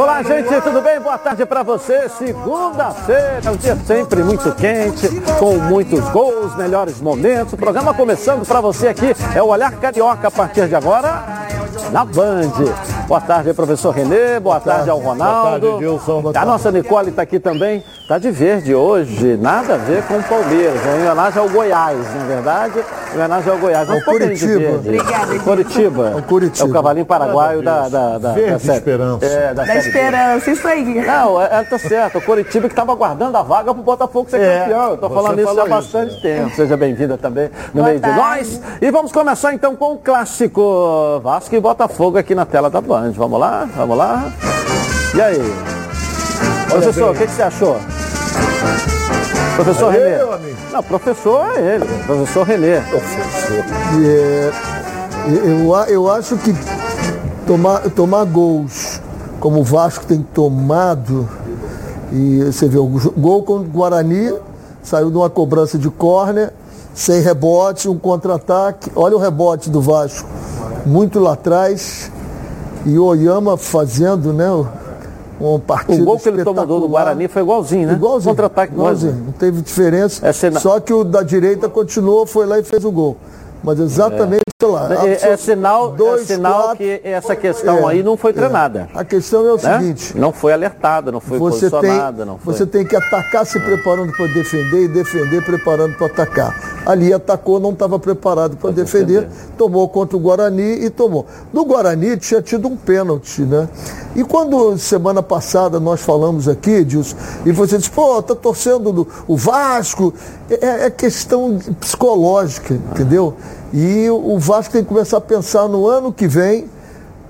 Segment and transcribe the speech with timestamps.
[0.00, 0.98] Olá, gente, tudo bem?
[0.98, 2.08] Boa tarde para você.
[2.08, 5.06] Segunda-feira, um dia sempre muito quente,
[5.38, 7.52] com muitos gols, melhores momentos.
[7.52, 11.22] O programa começando para você aqui é o Olhar Carioca a partir de agora
[11.92, 12.50] na Band.
[13.06, 14.40] Boa tarde, professor Renê.
[14.40, 15.60] Boa, Boa tarde, tarde, ao Ronaldo.
[15.60, 16.22] Boa tarde, Gilson.
[16.22, 16.48] Boa tarde.
[16.48, 17.84] A nossa Nicole está aqui também.
[18.10, 20.84] Está de verde hoje, nada a ver com o Palmeiras.
[20.84, 22.84] Em homenagem ao Goiás, na verdade.
[23.12, 23.88] Em homenagem ao Goiás.
[23.88, 24.70] Ao Curitiba.
[24.78, 25.38] Obrigada.
[25.38, 26.12] Curitiba.
[26.16, 26.66] Ao Curitiba.
[26.66, 29.24] É o cavalinho paraguaio da, da, da, verde da Esperança.
[29.24, 31.06] É, da, da Esperança, isso aí.
[31.06, 32.18] Não, ela é, tá certo.
[32.18, 34.94] O Curitiba que estava aguardando a vaga para o Botafogo ser é, campeão.
[34.94, 36.22] Estou falando isso há bastante isso.
[36.22, 36.56] tempo.
[36.56, 38.16] Seja bem-vinda também no Boa meio tarde.
[38.16, 38.60] de nós.
[38.82, 43.12] E vamos começar então com o clássico Vasco e Botafogo aqui na tela da Band.
[43.12, 43.68] Vamos lá?
[43.76, 44.32] Vamos lá?
[45.14, 45.54] E aí?
[46.68, 47.99] Professor, o que, que você achou?
[49.56, 50.18] Professor Renê.
[50.72, 52.80] Não, professor é ele, professor Renê.
[52.80, 53.64] Professor.
[54.04, 54.52] É,
[55.44, 56.54] eu, eu acho que
[57.46, 59.00] tomar, tomar gols
[59.38, 61.28] como o Vasco tem tomado,
[62.12, 64.34] e você vê o gol com o Guarani,
[64.82, 66.52] saiu de uma cobrança de córner,
[66.94, 68.90] sem rebote, um contra-ataque.
[68.94, 70.28] Olha o rebote do Vasco,
[70.84, 72.10] muito lá atrás.
[72.86, 74.46] E o Oyama fazendo, né?
[75.40, 77.94] Um partido O gol que ele tomou do Guarani foi igualzinho, né?
[77.94, 78.30] Igualzinho.
[78.30, 79.10] Contra-ataque igualzinho.
[79.10, 79.26] igualzinho.
[79.26, 80.26] Não teve diferença.
[80.26, 80.32] É.
[80.32, 83.16] Só que o da direita continuou, foi lá e fez o gol.
[83.62, 84.49] Mas exatamente.
[84.68, 84.88] Lá.
[85.06, 88.34] É, é sinal, dois, é sinal quatro, que essa questão é, aí não foi é.
[88.34, 88.88] treinada.
[88.94, 89.78] A questão é o né?
[89.78, 90.16] seguinte.
[90.16, 92.18] Não foi alertada, não foi você posicionada.
[92.18, 92.54] Tem, não foi...
[92.54, 96.80] Você tem que atacar se preparando para defender e defender preparando para atacar.
[96.86, 101.26] Ali atacou, não estava preparado para defender, defender, tomou contra o Guarani e tomou.
[101.52, 103.68] No Guarani tinha tido um pênalti, né?
[104.16, 109.36] E quando semana passada nós falamos aqui, Dilson, e você disse, pô, tá torcendo o
[109.36, 110.12] Vasco,
[110.50, 113.36] é, é questão psicológica, entendeu?
[113.72, 116.66] E o Vasco tem que começar a pensar no ano que vem,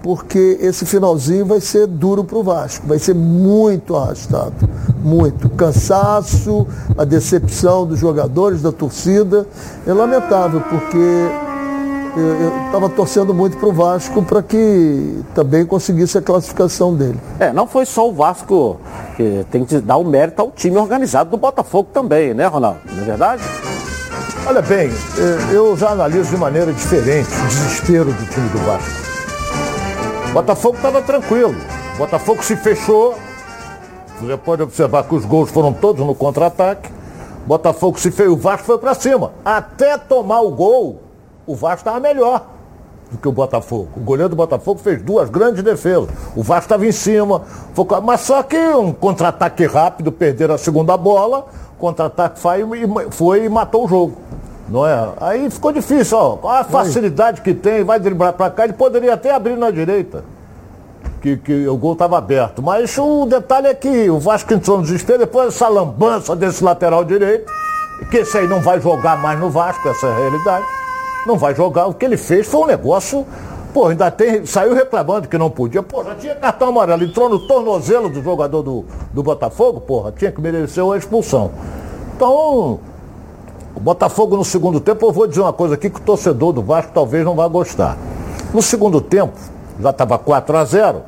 [0.02, 4.54] porque esse finalzinho vai ser duro para o Vasco, vai ser muito arrastado,
[5.02, 5.50] muito.
[5.50, 9.46] Cansaço, a decepção dos jogadores, da torcida,
[9.86, 10.96] é lamentável, porque
[12.16, 17.20] eu estava torcendo muito para o Vasco para que também conseguisse a classificação dele.
[17.38, 18.80] É, não foi só o Vasco
[19.16, 22.80] que tem que dar o mérito ao time organizado do Botafogo também, né, Ronaldo?
[22.90, 23.42] Não é verdade?
[24.50, 28.90] Olha bem, eh, eu já analiso de maneira diferente o desespero do time do Vasco.
[30.28, 31.54] O Botafogo estava tranquilo.
[31.94, 33.14] O Botafogo se fechou.
[34.20, 36.90] Você pode observar que os gols foram todos no contra-ataque.
[37.46, 39.30] Botafogo se fez, o Vasco foi para cima.
[39.44, 41.00] Até tomar o gol,
[41.46, 42.44] o Vasco estava melhor
[43.08, 43.90] do que o Botafogo.
[43.96, 46.08] O goleiro do Botafogo fez duas grandes defesas.
[46.34, 47.42] O Vasco estava em cima.
[48.02, 51.46] Mas só que um contra-ataque rápido, perderam a segunda bola,
[51.78, 52.64] contra-ataque foi,
[53.12, 54.29] foi e matou o jogo.
[54.70, 55.08] Não é?
[55.20, 56.38] Aí ficou difícil, ó.
[56.48, 60.24] A facilidade que tem, vai driblar para cá, ele poderia até abrir na direita.
[61.20, 62.62] Que, que o gol estava aberto.
[62.62, 67.04] Mas o detalhe é que o Vasco entrou no desespero, depois essa lambança desse lateral
[67.04, 67.52] direito,
[68.10, 70.64] que esse aí não vai jogar mais no Vasco, essa é a realidade.
[71.26, 71.86] Não vai jogar.
[71.86, 73.26] O que ele fez foi um negócio.
[73.74, 74.46] Pô, ainda tem.
[74.46, 75.82] Saiu reclamando que não podia.
[75.82, 77.04] Pô, já tinha cartão amarelo.
[77.04, 81.50] Entrou no tornozelo do jogador do, do Botafogo, porra, tinha que merecer uma expulsão.
[82.16, 82.80] Então,
[83.74, 86.62] o Botafogo no segundo tempo, eu vou dizer uma coisa aqui que o torcedor do
[86.62, 87.96] Vasco talvez não vá gostar.
[88.52, 89.38] No segundo tempo,
[89.80, 91.02] já estava 4 a 0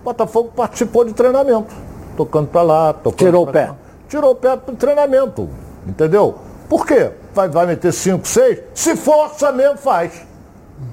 [0.00, 1.74] o Botafogo participou de treinamento.
[2.14, 3.66] Tocando para lá, tocando Tirou o pé.
[3.66, 3.74] Cá.
[4.06, 5.48] Tirou o pé do treinamento.
[5.86, 6.34] Entendeu?
[6.68, 7.10] Por quê?
[7.34, 8.58] Vai, vai meter 5, 6?
[8.74, 10.12] Se força mesmo, faz.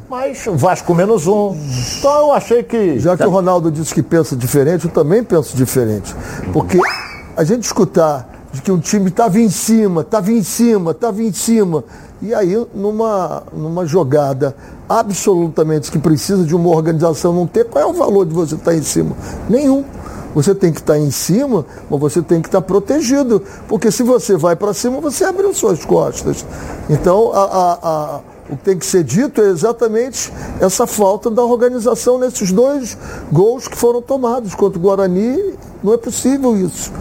[0.09, 1.55] Mas Vasco menos um.
[1.97, 2.99] Então eu achei que.
[2.99, 6.15] Já que o Ronaldo disse que pensa diferente, eu também penso diferente.
[6.53, 6.79] Porque
[7.35, 11.31] a gente escutar de que um time estava em cima, estava em cima, estava em
[11.31, 11.83] cima.
[12.21, 14.55] E aí, numa, numa jogada
[14.87, 18.71] absolutamente que precisa de uma organização não ter, qual é o valor de você estar
[18.71, 19.15] tá em cima?
[19.49, 19.83] Nenhum.
[20.33, 23.41] Você tem que estar tá em cima, mas você tem que estar tá protegido.
[23.67, 26.45] Porque se você vai para cima, você abriu suas costas.
[26.89, 28.19] Então, a, a, a,
[28.49, 32.97] o que tem que ser dito é exatamente essa falta da organização nesses dois
[33.31, 35.55] gols que foram tomados contra o Guarani.
[35.83, 36.91] Não é possível isso.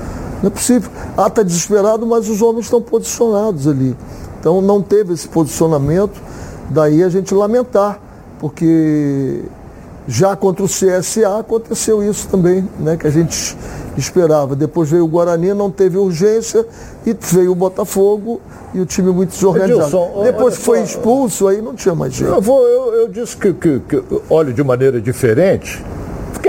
[0.43, 0.91] Não é possível.
[1.17, 3.97] Ah, está desesperado, mas os homens estão posicionados ali.
[4.39, 6.21] Então não teve esse posicionamento,
[6.71, 8.01] daí a gente lamentar,
[8.39, 9.43] porque
[10.09, 13.57] já contra o CSA aconteceu isso também, né, que a gente
[13.99, 14.57] esperava.
[14.57, 16.67] Depois veio o Guarani, não teve urgência,
[17.05, 18.41] e veio o Botafogo
[18.73, 19.83] e o time muito desorganizado.
[19.83, 22.33] Edilson, Depois foi expulso, aí não tinha mais jeito.
[22.33, 25.85] Eu, vou, eu, eu disse que, que, que olho de maneira diferente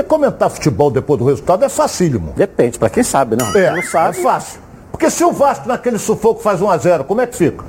[0.02, 2.34] porque comentar futebol depois do resultado é facílimo.
[2.36, 3.56] Depende, para quem sabe, não.
[3.56, 4.20] É, não sabe.
[4.20, 4.60] É fácil.
[4.92, 7.64] Porque se o Vasco naquele sufoco faz 1x0, como é que fica?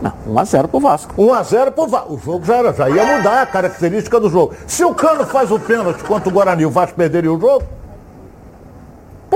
[0.00, 1.14] Não, 1x0 pro Vasco.
[1.16, 2.14] 1x0 pro Vasco.
[2.14, 4.54] O jogo já, era, já ia mudar a característica do jogo.
[4.66, 7.64] Se o Cano faz o pênalti contra o Guarani, o Vasco perderia o jogo?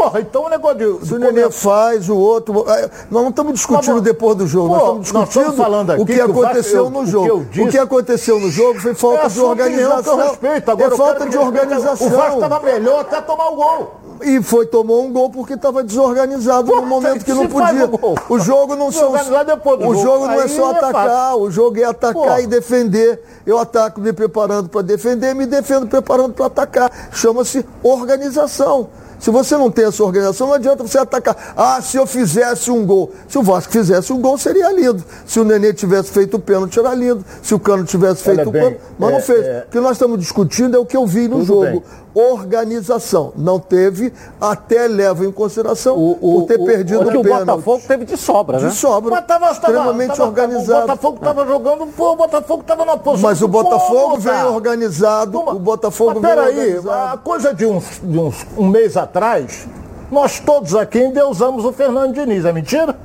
[0.01, 1.07] Porra, então o negócio de.
[1.07, 2.65] Se o Nenê faz, o outro.
[2.71, 4.01] é, Nós não estamos discutindo Tá bom.
[4.01, 6.85] depois do jogo, Pô, nós estamos nós discutindo estamos falando aqui o que que aconteceu
[6.85, 7.47] eu- no o que jogo.
[7.59, 10.17] O que aconteceu no jogo foi falta É de organização.
[10.17, 10.71] Respeito.
[10.71, 12.07] Agora é falta de organização.
[12.07, 13.95] O Vasco estava melhor até tomar o gol.
[14.23, 17.89] E foi, tomou um gol porque estava desorganizado Pô, no momento que não podia.
[18.29, 19.13] o jogo não são.
[19.13, 23.23] Do O jogo não é só é atacar, o jogo é atacar e defender.
[23.47, 26.91] Eu ataco me preparando para defender, me defendo preparando para atacar.
[27.13, 28.89] Chama-se organização.
[29.21, 31.53] Se você não tem essa organização, não adianta você atacar.
[31.57, 33.13] Ah, se eu fizesse um gol.
[33.29, 35.05] Se o Vasco fizesse um gol, seria lindo.
[35.27, 37.25] Se o Nenê tivesse feito o pênalti, era lindo.
[37.43, 39.47] Se o Cano tivesse Olha feito o bem, pênalti, mas não é, fez.
[39.47, 39.65] é.
[39.69, 41.65] O que nós estamos discutindo é o que eu vi no Tudo jogo.
[41.65, 41.83] bem.
[42.13, 43.33] Organização.
[43.37, 47.47] Não teve, até leva em consideração O, o, ter perdido o, o que o pênalti.
[47.47, 48.69] Botafogo teve de sobra, né?
[48.69, 49.11] De sobra.
[49.13, 50.79] Mas tava, tava, extremamente tava- organizado.
[50.79, 53.31] O Botafogo estava jogando, pô, o Botafogo estava na posição.
[53.31, 55.33] Mas o Botafogo povo, veio organizado.
[55.39, 57.15] Toma- O Botafogo Mas veio peraí, organizado.
[57.15, 59.69] a coisa de uns, de uns um mês atrás,
[60.11, 62.45] nós todos aqui endeusamos o Fernando Diniz.
[62.45, 62.97] É mentira?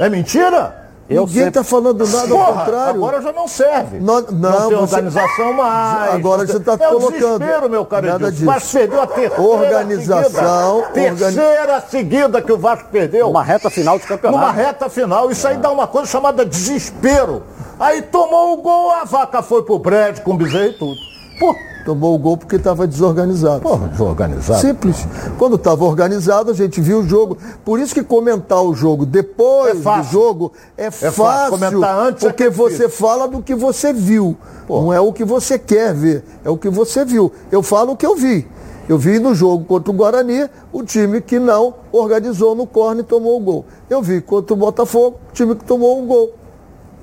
[0.00, 0.81] É mentira?
[1.10, 2.90] Eu Ninguém sempre- está falando nada ao Porra, contrário.
[3.04, 3.98] agora já não serve.
[4.00, 6.14] Não- não, tem você- organização mais.
[6.14, 7.38] Agora você tá é o colocando.
[7.38, 8.30] desespero, meu caro Nada Edilson.
[8.30, 8.42] disso.
[8.44, 11.16] O Vasco perdeu a terceira Organização, seguida.
[11.32, 13.28] Terceira seguida que o Vasco perdeu.
[13.28, 14.40] Uma reta final de campeonato.
[14.40, 15.30] Numa reta final.
[15.30, 17.42] Isso aí dá uma coisa chamada desespero.
[17.78, 21.11] Aí tomou o gol, a vaca foi pro prédio com o bezerro e tudo.
[21.38, 23.60] Pô, Tomou o gol porque estava desorganizado.
[23.60, 24.60] porra, desorganizado.
[24.60, 25.04] Simples.
[25.36, 27.36] Quando estava organizado, a gente viu o jogo.
[27.64, 31.12] Por isso que comentar o jogo depois É do jogo é, fácil.
[31.12, 31.50] fácil.
[31.50, 34.36] Comentar antes é porque que é você fala do que você viu.
[34.68, 37.32] Não é o que você quer ver, é o que você viu.
[37.50, 38.46] Eu falo o que eu vi.
[38.88, 43.04] Eu vi no jogo contra o Guarani, o time que não organizou no corne e
[43.04, 43.64] tomou o gol.
[43.88, 46.32] Eu vi contra o Botafogo, o time que tomou um gol.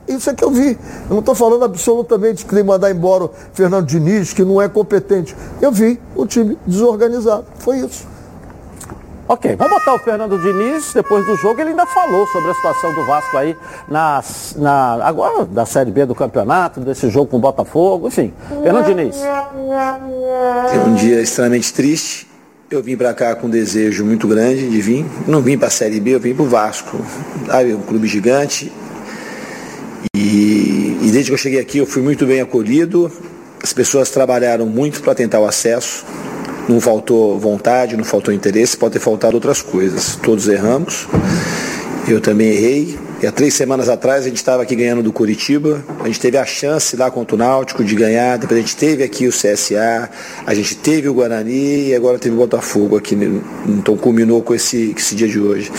[0.10, 0.72] Isso é que eu vi.
[1.08, 4.68] Eu não estou falando absolutamente que tem mandar embora o Fernando Diniz, que não é
[4.68, 5.36] competente.
[5.62, 7.46] Eu vi o time desorganizado.
[7.60, 8.08] Foi isso.
[9.28, 10.92] Ok, vamos botar o Fernando Diniz.
[10.92, 13.56] Depois do jogo, ele ainda falou sobre a situação do Vasco aí,
[13.88, 14.24] na,
[14.56, 18.34] na, agora da Série B do campeonato, desse jogo com o Botafogo, enfim.
[18.64, 19.16] Fernando Diniz.
[19.22, 22.28] É um dia extremamente triste.
[22.72, 25.06] Eu vim para cá com um desejo muito grande de vir.
[25.28, 26.98] Não vim para a Série B, eu vim para o Vasco.
[27.46, 28.72] Sabe, um clube gigante.
[30.16, 33.12] E, e desde que eu cheguei aqui eu fui muito bem acolhido.
[33.62, 36.06] As pessoas trabalharam muito para tentar o acesso.
[36.68, 40.16] Não faltou vontade, não faltou interesse, pode ter faltado outras coisas.
[40.22, 41.08] Todos erramos.
[42.08, 42.98] Eu também errei.
[43.22, 45.84] E há três semanas atrás a gente estava aqui ganhando do Curitiba.
[46.00, 48.38] A gente teve a chance lá contra o Náutico de ganhar.
[48.38, 50.10] Depois a gente teve aqui o CSA.
[50.46, 53.16] A gente teve o Guarani e agora teve o Botafogo aqui.
[53.68, 55.70] Então culminou com esse, esse dia de hoje.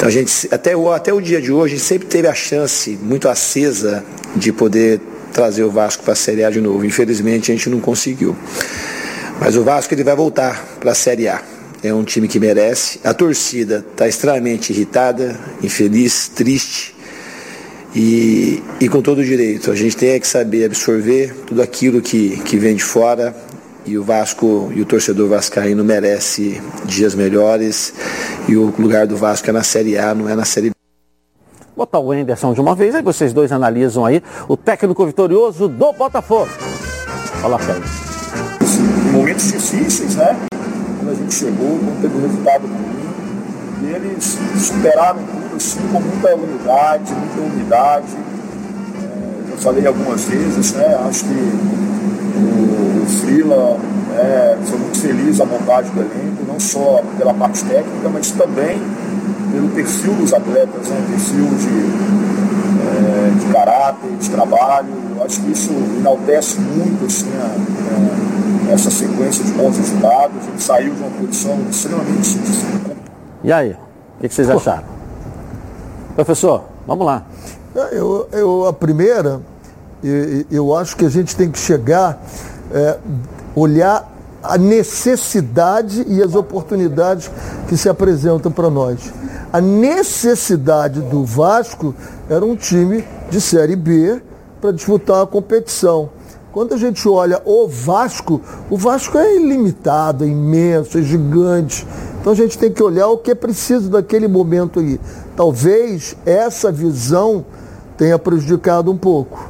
[0.00, 3.28] Então a gente, até o, até o dia de hoje, sempre teve a chance muito
[3.28, 4.02] acesa
[4.34, 4.98] de poder
[5.30, 6.86] trazer o Vasco para a Série A de novo.
[6.86, 8.34] Infelizmente a gente não conseguiu.
[9.38, 11.42] Mas o Vasco ele vai voltar para a Série A.
[11.82, 12.98] É um time que merece.
[13.04, 16.94] A torcida está extremamente irritada, infeliz, triste.
[17.94, 19.70] E, e com todo direito.
[19.70, 23.36] A gente tem que saber absorver tudo aquilo que, que vem de fora.
[23.84, 27.92] E o Vasco e o torcedor vascaíno merece dias melhores.
[28.50, 30.74] E o lugar do Vasco é na Série A, não é na Série B.
[31.76, 35.92] Botar o Enderson de uma vez, aí vocês dois analisam aí o técnico vitorioso do
[35.92, 36.50] Botafogo.
[37.40, 37.88] Fala, Pedro.
[39.12, 40.36] momentos difíceis, né?
[40.98, 43.88] Quando a gente chegou, quando teve um resultado ruim.
[43.88, 48.16] E eles superaram tudo assim com muita unidade, muita unidade.
[49.00, 50.98] É, eu falei algumas vezes, né?
[51.08, 51.34] Acho que
[52.36, 53.78] o, o Frila
[54.20, 58.80] é, foi muito feliz a montagem do elenco, não só pela parte técnica, mas também
[59.52, 61.04] pelo perfil dos atletas, né?
[61.10, 62.20] Perfil de,
[62.86, 64.88] é, de caráter, de trabalho.
[65.16, 70.36] Eu acho que isso enaltece muito assim, a- a- essa sequência de bons resultados.
[70.46, 72.68] A gente saiu de uma posição extremamente difícil.
[73.42, 74.84] E aí, o que que vocês acharam?
[76.14, 77.22] Professor, vamos lá.
[77.74, 79.40] É, Eu, eu, a primeira,
[80.02, 82.18] e- e- eu acho que a gente tem que chegar,
[82.72, 82.96] é,
[83.54, 84.09] olhar
[84.42, 87.30] a necessidade e as oportunidades
[87.68, 89.12] que se apresentam para nós.
[89.52, 91.94] A necessidade do Vasco
[92.28, 94.22] era um time de Série B
[94.60, 96.10] para disputar a competição.
[96.52, 101.86] Quando a gente olha o Vasco, o Vasco é ilimitado, é imenso, é gigante.
[102.20, 105.00] Então a gente tem que olhar o que é preciso daquele momento aí.
[105.36, 107.44] Talvez essa visão
[107.96, 109.49] tenha prejudicado um pouco.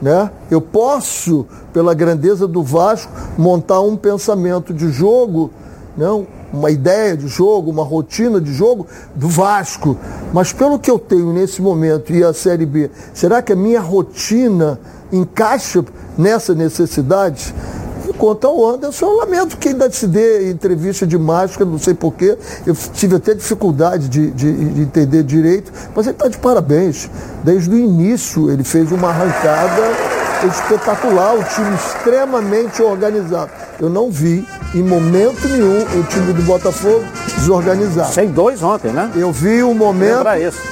[0.00, 0.30] Né?
[0.50, 5.50] Eu posso, pela grandeza do Vasco, montar um pensamento de jogo,
[5.96, 9.96] não, uma ideia de jogo, uma rotina de jogo do Vasco.
[10.32, 13.80] Mas pelo que eu tenho nesse momento e a Série B, será que a minha
[13.80, 14.78] rotina
[15.12, 15.84] encaixa
[16.16, 17.54] nessa necessidade?
[18.16, 22.36] Quanto ao Anderson, eu lamento que ainda se dê entrevista de máscara, não sei porquê.
[22.66, 27.08] Eu tive até dificuldade de, de, de entender direito, mas ele está de parabéns.
[27.44, 33.50] Desde o início ele fez uma arrancada espetacular, o time extremamente organizado.
[33.80, 37.04] Eu não vi em momento nenhum o time do Botafogo
[37.38, 38.12] desorganizado.
[38.12, 39.10] Sem dois ontem, né?
[39.14, 40.26] Eu vi um momento,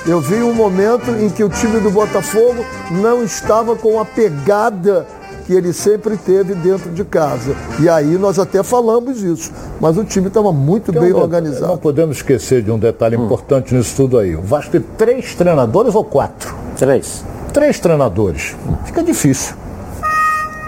[0.06, 5.06] eu vi um momento em que o time do Botafogo não estava com a pegada
[5.46, 7.54] que ele sempre teve dentro de casa.
[7.80, 11.68] E aí nós até falamos isso, mas o time estava muito um bem organizado.
[11.68, 14.34] Não podemos esquecer de um detalhe importante nisso tudo aí.
[14.34, 16.54] O Vasco tem três treinadores ou quatro?
[16.76, 17.24] Três.
[17.52, 18.56] Três treinadores.
[18.84, 19.54] Fica difícil.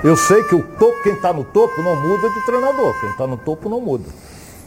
[0.05, 2.95] Eu sei que o topo, quem está no topo não muda de treinador.
[3.01, 4.05] Quem está no topo não muda.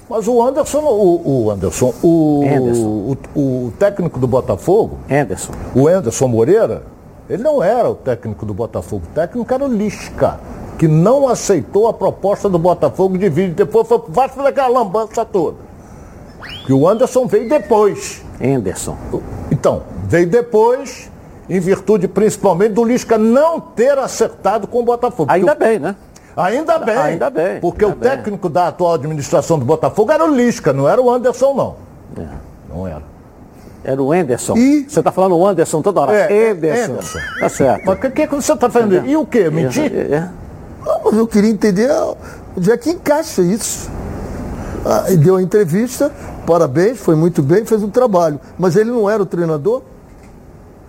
[0.09, 3.15] Mas o Anderson, o, o Anderson, o, Anderson.
[3.35, 5.53] o, o técnico do Botafogo, Anderson.
[5.75, 6.81] o Anderson Moreira,
[7.29, 9.03] ele não era o técnico do Botafogo.
[9.11, 10.39] O técnico era o Lisca,
[10.77, 13.51] que não aceitou a proposta do Botafogo de vir.
[13.53, 15.57] Depois foi pro Vasco daquela lambança toda.
[16.65, 18.23] Que o Anderson veio depois.
[18.41, 18.97] Anderson.
[19.51, 21.11] Então, veio depois,
[21.49, 25.31] em virtude principalmente do Lisca não ter acertado com o Botafogo.
[25.31, 25.95] Ainda bem, né?
[26.35, 26.97] Ainda bem.
[26.97, 28.09] Ainda bem, Porque ainda o bem.
[28.09, 31.75] técnico da atual administração do Botafogo era o Lisca, não era o Anderson, não.
[32.17, 32.27] É.
[32.69, 33.03] Não era.
[33.83, 34.57] Era o Anderson.
[34.57, 36.13] E- Você tá falando o Anderson toda hora.
[36.13, 36.91] É, Anderson.
[36.93, 37.19] Anderson.
[37.39, 37.83] Tá certo.
[37.85, 39.05] Mas o que, que você está fazendo?
[39.07, 39.49] E o quê?
[39.49, 39.91] Mentir?
[39.93, 40.29] É, é.
[40.85, 41.89] Não, mas eu queria entender
[42.57, 43.89] onde é que encaixa isso.
[44.85, 46.11] Ah, e deu a entrevista,
[46.45, 48.39] parabéns, foi muito bem, fez um trabalho.
[48.57, 49.81] Mas ele não era o treinador?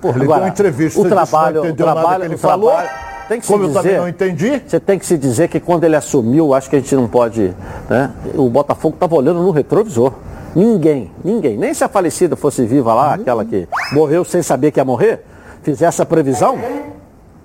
[0.01, 2.71] Pô, ele Agora, deu uma entrevista, o que trabalho- não o trabalho- que ele falou.
[2.71, 2.91] trabalho-
[3.29, 4.63] tem que se Como eu também dizer- não entendi.
[4.67, 7.55] Você tem que se dizer que quando ele assumiu, acho que a gente não pode.
[7.89, 8.11] Né?
[8.35, 10.13] O Botafogo estava olhando no retrovisor.
[10.55, 14.81] Ninguém, ninguém, nem se a falecida fosse viva lá, aquela que morreu sem saber que
[14.81, 15.25] ia morrer,
[15.63, 16.59] fizesse a previsão,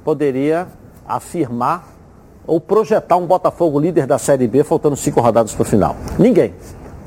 [0.03, 0.67] poderia
[1.07, 1.87] afirmar
[2.47, 5.95] ou projetar um Botafogo líder da Série B faltando cinco rodadas para o final.
[6.17, 6.53] Ninguém.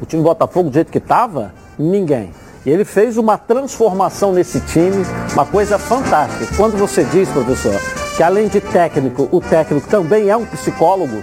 [0.01, 2.33] O time Botafogo, do jeito que estava, ninguém.
[2.65, 6.55] E ele fez uma transformação nesse time, uma coisa fantástica.
[6.57, 7.75] Quando você diz, professor,
[8.17, 11.23] que além de técnico, o técnico também é um psicólogo,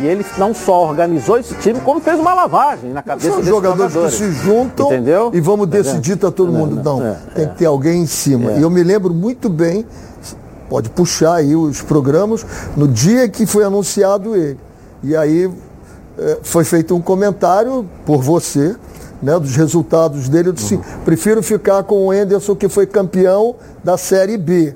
[0.00, 3.50] e ele não só organizou esse time, como fez uma lavagem na cabeça São desses
[3.50, 4.18] jogadores, jogadores.
[4.18, 5.30] que se juntam Entendeu?
[5.32, 5.82] e vamos Entendeu?
[5.84, 6.82] decidir, tá todo mundo.
[6.82, 8.52] Não, é, tem que ter alguém em cima.
[8.52, 9.86] E eu me lembro muito bem,
[10.68, 12.44] pode puxar aí os programas,
[12.76, 14.58] no dia que foi anunciado ele.
[15.02, 15.50] E aí
[16.18, 18.76] eh, foi feito um comentário por você,
[19.22, 20.48] né, dos resultados dele.
[20.48, 24.74] Eu disse, prefiro ficar com o Enderson, que foi campeão da Série B.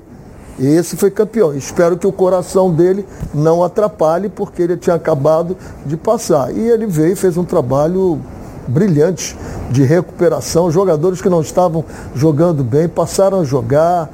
[0.59, 1.55] Esse foi campeão.
[1.55, 6.51] Espero que o coração dele não atrapalhe, porque ele tinha acabado de passar.
[6.51, 8.19] E ele veio e fez um trabalho
[8.67, 9.37] brilhante
[9.69, 10.71] de recuperação.
[10.71, 11.85] Jogadores que não estavam
[12.15, 14.09] jogando bem passaram a jogar.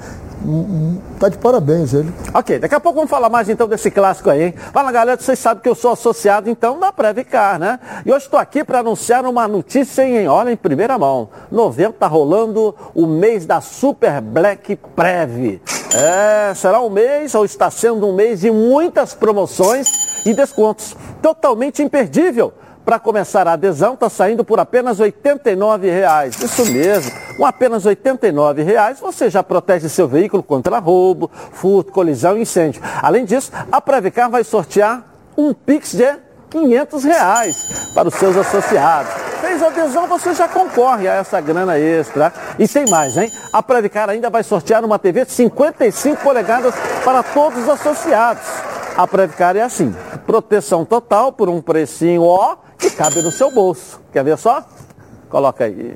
[1.14, 2.14] Está de parabéns ele.
[2.34, 4.54] Ok, daqui a pouco vamos falar mais então desse clássico aí, hein?
[4.74, 7.80] Fala galera, vocês sabem que eu sou associado então da Previcar, né?
[8.06, 11.30] E hoje estou aqui para anunciar uma notícia em, olha, em primeira mão.
[11.50, 15.62] Novembro tá rolando o mês da Super Black Prev.
[15.96, 20.96] É, será um mês ou está sendo um mês de muitas promoções e descontos.
[21.22, 22.54] Totalmente imperdível.
[22.84, 26.44] Para começar a adesão, está saindo por apenas R$ 89,00.
[26.44, 32.38] Isso mesmo, com apenas R$ 89,00 você já protege seu veículo contra roubo, furto, colisão
[32.38, 32.82] e incêndio.
[33.02, 35.06] Além disso, a Previcar vai sortear
[35.38, 36.14] um Pix de
[36.54, 39.12] 500 reais para os seus associados.
[39.42, 42.32] Fez adesão, você já concorre a essa grana extra.
[42.60, 43.32] E tem mais, hein?
[43.52, 48.44] A Previcar ainda vai sortear uma TV de 55 polegadas para todos os associados.
[48.96, 49.94] A Previcar é assim,
[50.28, 54.00] proteção total por um precinho ó, que cabe no seu bolso.
[54.14, 54.64] Quer ver só?
[55.30, 55.96] Coloca aí.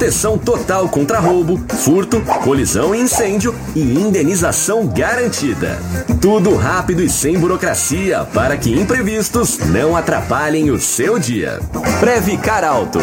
[0.00, 5.78] Proteção total contra roubo, furto, colisão e incêndio e indenização garantida.
[6.22, 11.60] Tudo rápido e sem burocracia para que imprevistos não atrapalhem o seu dia.
[12.00, 12.98] Previcar Alto.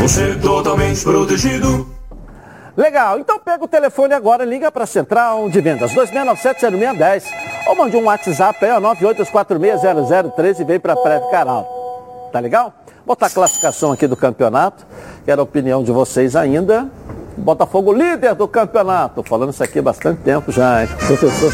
[0.00, 1.88] Você é totalmente protegido.
[2.76, 7.22] Legal, então pega o telefone agora e liga para a Central de Vendas 2697-0610
[7.68, 11.71] ou mande um WhatsApp aí, ó, 982460013 e vem para a Prévio Caral.
[12.32, 12.72] Tá legal?
[13.04, 14.86] Botar a classificação aqui do campeonato,
[15.24, 16.88] quero a opinião de vocês ainda.
[17.36, 19.22] Botafogo líder do campeonato.
[19.22, 20.88] Falando isso aqui há bastante tempo já, hein?
[21.06, 21.52] Professor.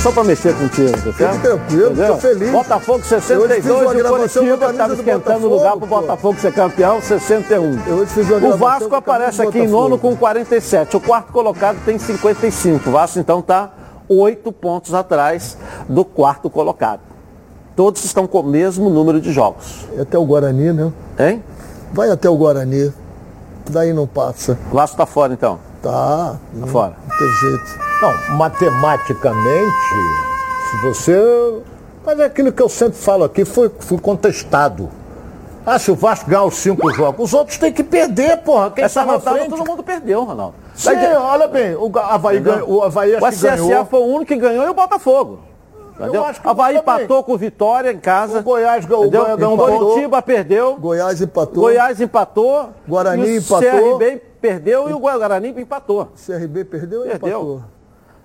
[0.00, 1.40] só pra mexer contigo, tá certo?
[1.42, 2.14] Tranquilo, Entendeu?
[2.14, 2.50] tô feliz.
[2.50, 5.86] Botafogo Eu hoje fiz 62 uma e o Curitiba estava do esquentando o lugar pro.
[5.86, 7.86] Botafogo ser campeão, 61.
[7.86, 10.96] Eu hoje fiz uma O Vasco aparece aqui em nono com 47.
[10.96, 12.88] O quarto colocado tem 55.
[12.88, 13.70] O Vasco então está
[14.08, 15.56] oito pontos atrás
[15.88, 17.07] do quarto colocado.
[17.78, 19.86] Todos estão com o mesmo número de jogos.
[19.96, 20.92] E até o Guarani, né?
[21.16, 21.44] Hein?
[21.92, 22.92] Vai até o Guarani.
[23.70, 24.58] Daí não passa.
[24.72, 25.60] O Vasco está fora então.
[25.80, 26.34] Tá.
[26.58, 26.96] Tá fora.
[27.08, 27.78] Não tem jeito.
[28.02, 29.76] Não, matematicamente,
[30.68, 31.62] se você.
[32.04, 34.88] Mas é aquilo que eu sempre falo aqui, foi, foi contestado.
[35.64, 38.72] Ah, se o Vasco ganhar os cinco jogos, os outros têm que perder, porra.
[38.72, 39.50] Quem Essa na rodada frente?
[39.50, 40.54] todo mundo perdeu, Ronaldo.
[40.74, 43.84] Sim, olha bem, o Havaí, ganhou, o Havaí acho O que CSA ganhou.
[43.84, 45.46] foi o único que ganhou e o Botafogo.
[46.00, 46.24] Entendeu?
[46.24, 48.38] acho que Havaí eu empatou com o Vitória em casa.
[48.40, 49.10] O Goiás ganhou, o?
[49.10, 50.76] Goiás ganhou, Curitiba perdeu.
[50.76, 51.62] Goiás empatou.
[51.64, 52.68] Goiás empatou.
[52.88, 53.98] Guarani e o empatou.
[53.98, 56.08] CRB perdeu e o Guarani empatou.
[56.26, 57.28] CRB perdeu e Perdeu.
[57.28, 57.62] empatou.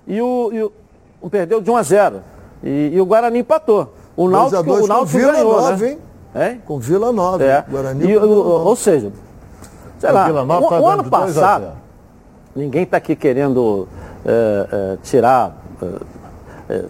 [0.06, 0.72] E o, e o-
[1.20, 2.20] o- perdeu de 1 a 0.
[2.62, 3.92] E, e o Guarani empatou.
[4.16, 5.88] O Náutico, dois o com Náutico Vila ganhou, Nova, né?
[5.90, 5.98] hein?
[6.36, 6.62] Hein?
[6.64, 7.42] Com Vila Nova.
[7.44, 7.64] É.
[7.68, 9.10] Guarani E, com o- ou seja,
[9.98, 11.68] sei O lá, Vila Nova o, tá o ano passado,
[12.54, 13.88] ninguém está aqui querendo
[14.24, 16.84] é, é, tirar é, é,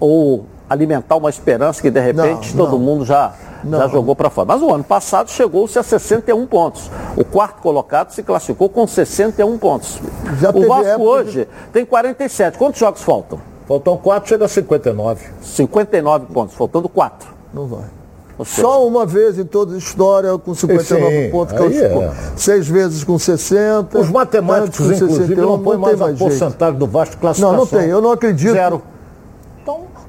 [0.00, 2.84] ou alimentar uma esperança que de repente Não, todo não.
[2.84, 3.32] mundo já,
[3.64, 3.88] já Não.
[3.88, 4.46] jogou para fora.
[4.48, 6.90] Mas o ano passado chegou-se a 61 pontos.
[7.16, 10.00] O quarto colocado se classificou com 61 pontos.
[10.40, 12.58] Já o Vasco época hoje tem 47.
[12.58, 13.38] Quantos jogos faltam?
[13.68, 15.24] Faltam quatro, chega a 59.
[15.42, 17.28] 59 pontos, faltando 4.
[17.54, 17.84] Não vai.
[18.44, 22.02] Só uma vez em toda a história com 59 Sim, pontos, classificou.
[22.02, 22.12] é.
[22.36, 23.98] Seis vezes com 60.
[23.98, 26.18] Os matemáticos, inclusive, 61, não põem mais a tem jeito.
[26.18, 27.56] porcentagem do Vasco de Não, classificação.
[27.56, 27.88] não tem.
[27.88, 28.52] Eu não acredito.
[28.52, 28.82] Zero.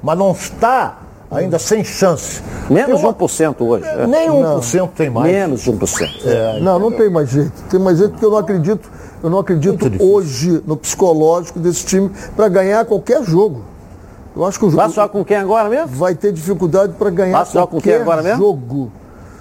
[0.02, 0.98] Mas não está
[1.30, 2.42] ainda sem chance.
[2.70, 3.84] menos uma- 1% hoje.
[3.86, 4.06] é.
[4.06, 5.30] Nem 1% tem mais.
[5.32, 6.60] Menos de 1%.
[6.62, 7.52] Não, não tem mais jeito.
[7.70, 8.90] Tem mais jeito porque eu não acredito.
[9.22, 13.62] Eu não acredito hoje no psicológico desse time para ganhar qualquer jogo.
[14.36, 15.88] Eu acho que o Vai jogo jogar com quem agora mesmo?
[15.96, 18.38] vai ter dificuldade para ganhar Vai jogar com quem qualquer agora mesmo?
[18.38, 18.92] jogo.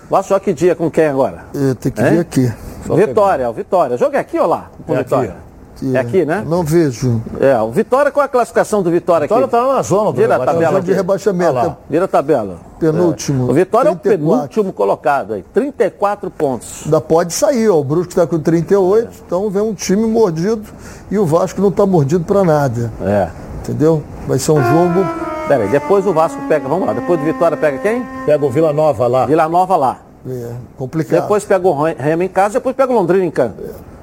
[0.09, 1.45] Vai jogar que dia com quem agora?
[1.53, 2.09] É, tem que Hein?
[2.09, 2.51] ver aqui.
[2.95, 3.95] Vitória, Vitória.
[3.95, 4.71] O jogo é aqui ou lá?
[4.87, 5.35] Com É Vitória.
[5.77, 6.43] Que É aqui, né?
[6.47, 7.21] Não vejo.
[7.39, 9.33] É, o Vitória, qual é a classificação do Vitória aqui?
[9.33, 10.93] Vitória está na zona do Vira a tabela de aqui.
[10.93, 11.53] rebaixamento.
[11.53, 11.77] Lá.
[11.89, 12.57] Vira a tabela.
[12.79, 13.49] Penúltimo.
[13.49, 14.37] O Vitória é o 34.
[14.37, 15.43] penúltimo colocado aí.
[15.53, 16.81] 34 pontos.
[16.85, 17.79] Ainda pode sair, ó.
[17.79, 20.63] O Brusque está com 38, então vem um time mordido
[21.11, 22.91] e o Vasco não está mordido para nada.
[23.01, 23.29] É.
[23.63, 24.03] Entendeu?
[24.27, 25.05] Vai ser um jogo.
[25.47, 28.05] Pera aí, depois o Vasco pega, vamos lá, depois do Vitória pega quem?
[28.25, 29.25] Pega o Vila Nova lá.
[29.25, 29.97] Vila Nova lá.
[30.27, 31.21] É, complicado.
[31.21, 33.53] Depois pega o Remo em casa, depois pega o Londrina em casa.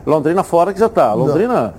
[0.07, 1.12] Londrina fora que já tá.
[1.14, 1.74] Londrina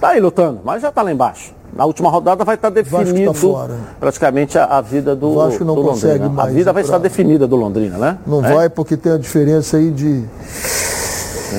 [0.00, 1.54] tá aí lutando, mas já tá lá embaixo.
[1.74, 3.74] Na última rodada vai estar Vasco tá definido fora.
[3.98, 6.28] praticamente a, a vida do, Vasco não do consegue Londrina.
[6.28, 8.18] mais a vida vai pra- estar definida do Londrina, né?
[8.26, 8.52] Não É?
[8.54, 10.22] vai porque tem a diferença aí de.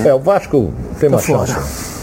[0.06, 1.47] É, o Vasco tem mais fora.
[1.47, 1.93] chance.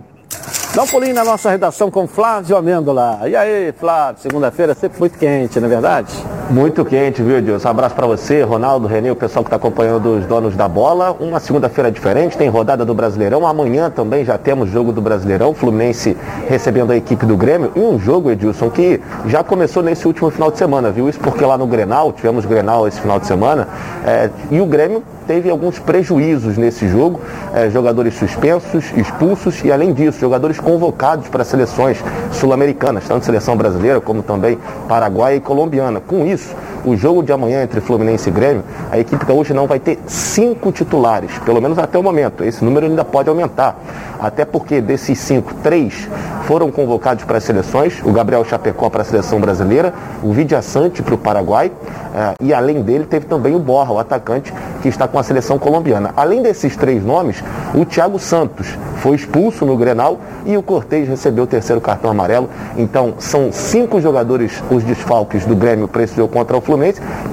[0.74, 3.20] Dá um pulinho na nossa redação com Flávio Amêndola.
[3.28, 6.12] E aí, Flávio, segunda-feira é sempre muito quente, não é verdade?
[6.50, 7.68] Muito quente, viu, Edilson?
[7.68, 11.16] Um abraço para você, Ronaldo, Renê, o pessoal que está acompanhando os donos da bola.
[11.20, 13.46] Uma segunda-feira diferente, tem rodada do Brasileirão.
[13.46, 16.16] Amanhã também já temos jogo do Brasileirão, Fluminense
[16.48, 17.70] recebendo a equipe do Grêmio.
[17.76, 21.08] E um jogo, Edilson, que já começou nesse último final de semana, viu?
[21.08, 23.68] Isso porque lá no Grenal, tivemos Grenal esse final de semana,
[24.04, 27.20] é, e o Grêmio teve alguns prejuízos nesse jogo,
[27.54, 34.00] é, jogadores suspensos, expulsos e além disso, jogadores convocados para seleções sul-americanas, tanto seleção brasileira
[34.00, 36.00] como também paraguaia e colombiana.
[36.00, 39.78] Com isso, o jogo de amanhã entre Fluminense e Grêmio, a equipe gaúcha não vai
[39.78, 42.44] ter cinco titulares, pelo menos até o momento.
[42.44, 43.78] Esse número ainda pode aumentar,
[44.20, 46.08] até porque desses cinco, três
[46.44, 51.02] foram convocados para as seleções, o Gabriel Chapecó para a seleção brasileira, o Vidia Sante
[51.02, 55.08] para o Paraguai, uh, e além dele teve também o Borra, o atacante, que está
[55.08, 56.12] com a seleção colombiana.
[56.16, 57.42] Além desses três nomes,
[57.74, 62.50] o Thiago Santos foi expulso no Grenal e o Cortez recebeu o terceiro cartão amarelo.
[62.76, 66.73] Então, são cinco jogadores, os desfalques do Grêmio para esse jogo contra o Fluminense,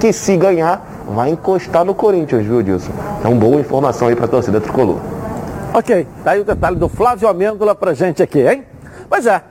[0.00, 2.92] que se ganhar, vai encostar no Corinthians, viu, Dilson?
[3.20, 4.98] Então, boa informação aí para a torcida tricolor.
[5.74, 8.64] Ok, tá aí o detalhe do Flávio Amêndola pra gente aqui, hein?
[9.08, 9.42] Pois é,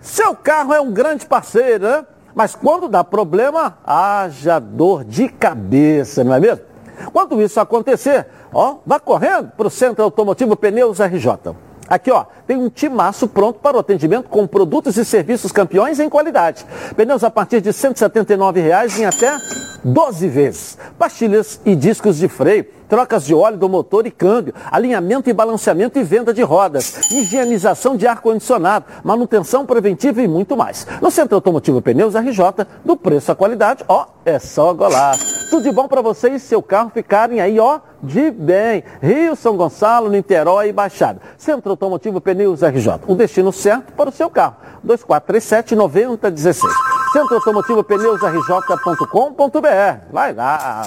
[0.00, 2.04] seu carro é um grande parceiro, né?
[2.34, 6.64] Mas quando dá problema, haja dor de cabeça, não é mesmo?
[7.12, 11.54] Quando isso acontecer, ó, vá correndo para o Centro Automotivo Pneus RJ.
[11.90, 16.08] Aqui, ó, tem um timaço pronto para o atendimento com produtos e serviços campeões em
[16.08, 16.64] qualidade.
[16.94, 19.36] Pneus a partir de 179 reais em até
[19.82, 20.78] 12 vezes.
[20.96, 25.98] Pastilhas e discos de freio, trocas de óleo do motor e câmbio, alinhamento e balanceamento
[25.98, 30.86] e venda de rodas, higienização de ar-condicionado, manutenção preventiva e muito mais.
[31.02, 35.39] No Centro Automotivo Pneus RJ, do preço à qualidade, ó, é só golaço.
[35.50, 38.84] Tudo de bom para você e seu carro ficarem aí, ó, de bem.
[39.02, 41.20] Rio, São Gonçalo, Niterói e Baixada.
[41.36, 44.54] Centro Automotivo Pneus RJ, o destino certo para o seu carro.
[44.84, 46.72] 2437 9016.
[47.12, 49.66] Centro Automotivo Pneus RJ.com.br.
[50.12, 50.82] Vai lá.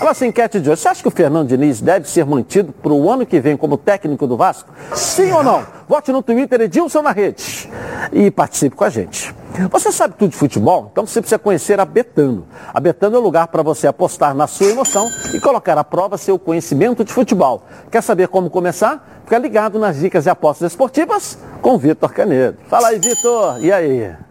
[0.00, 2.92] A nossa enquete de hoje, você acha que o Fernando Diniz deve ser mantido para
[2.92, 4.68] o ano que vem como técnico do Vasco?
[4.94, 5.64] Sim ou não?
[5.88, 7.70] Vote no Twitter Edilson na rede
[8.12, 9.32] e participe com a gente.
[9.70, 10.88] Você sabe tudo de futebol?
[10.92, 12.46] Então você precisa conhecer a Betano.
[12.74, 16.18] A Betano é o lugar para você apostar na sua emoção e colocar à prova
[16.18, 17.62] seu conhecimento de futebol.
[17.90, 19.22] Quer saber como começar?
[19.24, 22.58] Fica ligado nas dicas e apostas esportivas com Vitor Canedo.
[22.68, 23.64] Fala aí, Vitor.
[23.64, 24.25] E aí?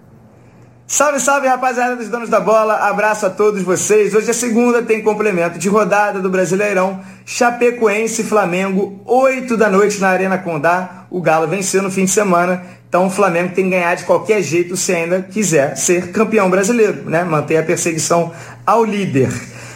[0.87, 2.75] Salve, salve, rapaziada dos donos da bola.
[2.75, 4.13] Abraço a todos vocês.
[4.13, 7.01] Hoje é segunda, tem complemento de rodada do Brasileirão.
[7.25, 11.07] Chapecoense Flamengo, 8 da noite na Arena Condá.
[11.09, 12.61] O Galo venceu no fim de semana.
[12.87, 17.09] Então o Flamengo tem que ganhar de qualquer jeito se ainda quiser ser campeão brasileiro,
[17.09, 17.23] né?
[17.23, 18.31] Manter a perseguição
[18.63, 19.33] ao líder.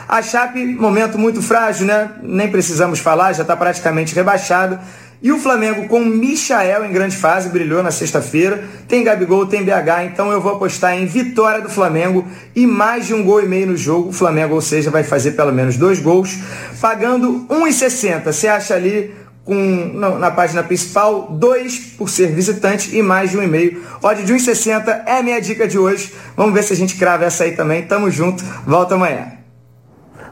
[0.08, 2.12] A Chape, momento muito frágil, né?
[2.22, 4.80] Nem precisamos falar, já está praticamente rebaixado.
[5.22, 8.64] E o Flamengo com Michael em grande fase, brilhou na sexta-feira.
[8.88, 13.14] Tem Gabigol, tem BH, então eu vou apostar em vitória do Flamengo e mais de
[13.14, 14.10] um gol e meio no jogo.
[14.10, 16.38] O Flamengo, ou seja, vai fazer pelo menos dois gols,
[16.80, 18.32] pagando 1,60.
[18.32, 23.44] Você acha ali com, na página principal, dois por ser visitante e mais de um
[23.44, 23.84] e meio.
[24.02, 26.14] Odd de 1,60 é minha dica de hoje.
[26.38, 27.82] Vamos ver se a gente crava essa aí também.
[27.82, 29.39] Tamo junto, volta amanhã.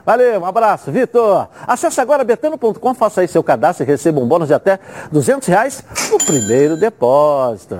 [0.07, 1.49] Valeu, um abraço, Vitor.
[1.67, 4.79] Acesse agora betano.com, faça aí seu cadastro e receba um bônus de até
[5.11, 7.77] 200 reais no primeiro depósito.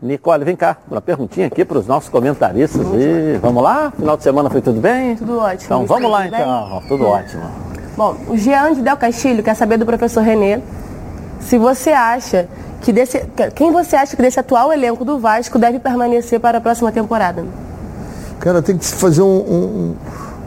[0.00, 2.86] Nicole, vem cá, uma perguntinha aqui para os nossos comentaristas.
[2.94, 3.92] E vamos lá?
[3.94, 5.14] Final de semana foi tudo bem?
[5.16, 5.64] Tudo ótimo.
[5.64, 7.42] Então vamos lá então, tudo ótimo.
[7.94, 10.62] Bom, o Jean de Del Castilho quer saber do professor Renê
[11.40, 12.48] se você acha
[12.80, 13.22] que desse.
[13.54, 17.44] Quem você acha que desse atual elenco do Vasco deve permanecer para a próxima temporada?
[18.40, 19.96] Cara, tem que se fazer um, um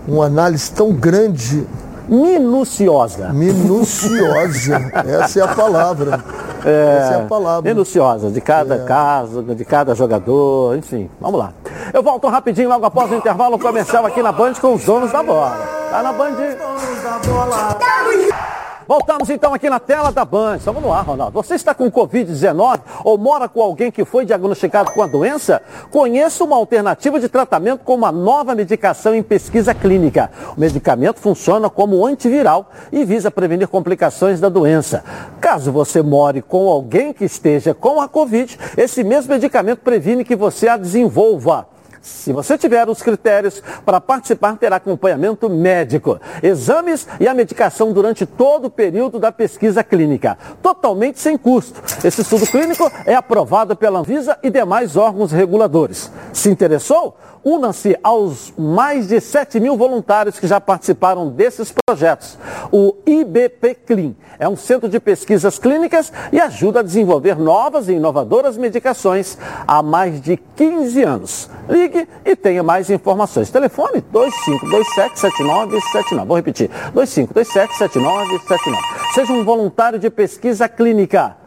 [0.09, 1.65] uma análise tão grande.
[2.07, 3.29] Minuciosa.
[3.29, 4.91] Minuciosa.
[5.05, 6.23] Essa é a palavra.
[6.65, 7.69] É, Essa é a palavra.
[7.69, 8.85] Minuciosa, de cada é.
[8.85, 11.09] caso, de cada jogador, enfim.
[11.21, 11.53] Vamos lá.
[11.93, 15.21] Eu volto rapidinho logo após o intervalo comercial aqui na Band com os donos da
[15.21, 15.57] bola.
[15.91, 16.33] Tá na Band.
[16.33, 18.48] Donos da bola.
[18.89, 20.57] Voltamos então aqui na tela da Band.
[20.65, 21.33] Vamos lá, Ronaldo.
[21.33, 25.61] Você está com Covid-19 ou mora com alguém que foi diagnosticado com a doença?
[25.91, 30.31] Conheça uma alternativa de tratamento com uma nova medicação em pesquisa clínica.
[30.57, 35.03] O medicamento funciona como antiviral e visa prevenir complicações da doença.
[35.39, 40.35] Caso você more com alguém que esteja com a Covid, esse mesmo medicamento previne que
[40.35, 41.67] você a desenvolva.
[42.01, 48.25] Se você tiver os critérios para participar, terá acompanhamento médico, exames e a medicação durante
[48.25, 51.81] todo o período da pesquisa clínica, totalmente sem custo.
[52.03, 56.11] Esse estudo clínico é aprovado pela Anvisa e demais órgãos reguladores.
[56.33, 57.17] Se interessou?
[57.43, 62.37] Una-se aos mais de 7 mil voluntários que já participaram desses projetos.
[62.69, 67.93] O IBP Clean é um centro de pesquisas clínicas e ajuda a desenvolver novas e
[67.93, 71.49] inovadoras medicações há mais de 15 anos.
[71.69, 71.88] Ligue
[72.25, 73.49] e tenha mais informações.
[73.49, 76.25] Telefone 2527-7979.
[76.25, 78.77] Vou repetir, 2527-7979.
[79.13, 81.37] Seja um voluntário de pesquisa clínica.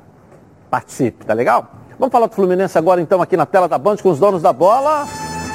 [0.70, 1.68] Participe, tá legal?
[1.98, 4.52] Vamos falar do Fluminense agora então aqui na tela da Band com os donos da
[4.52, 5.06] bola.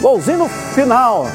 [0.02, 1.26] Golzinho no final.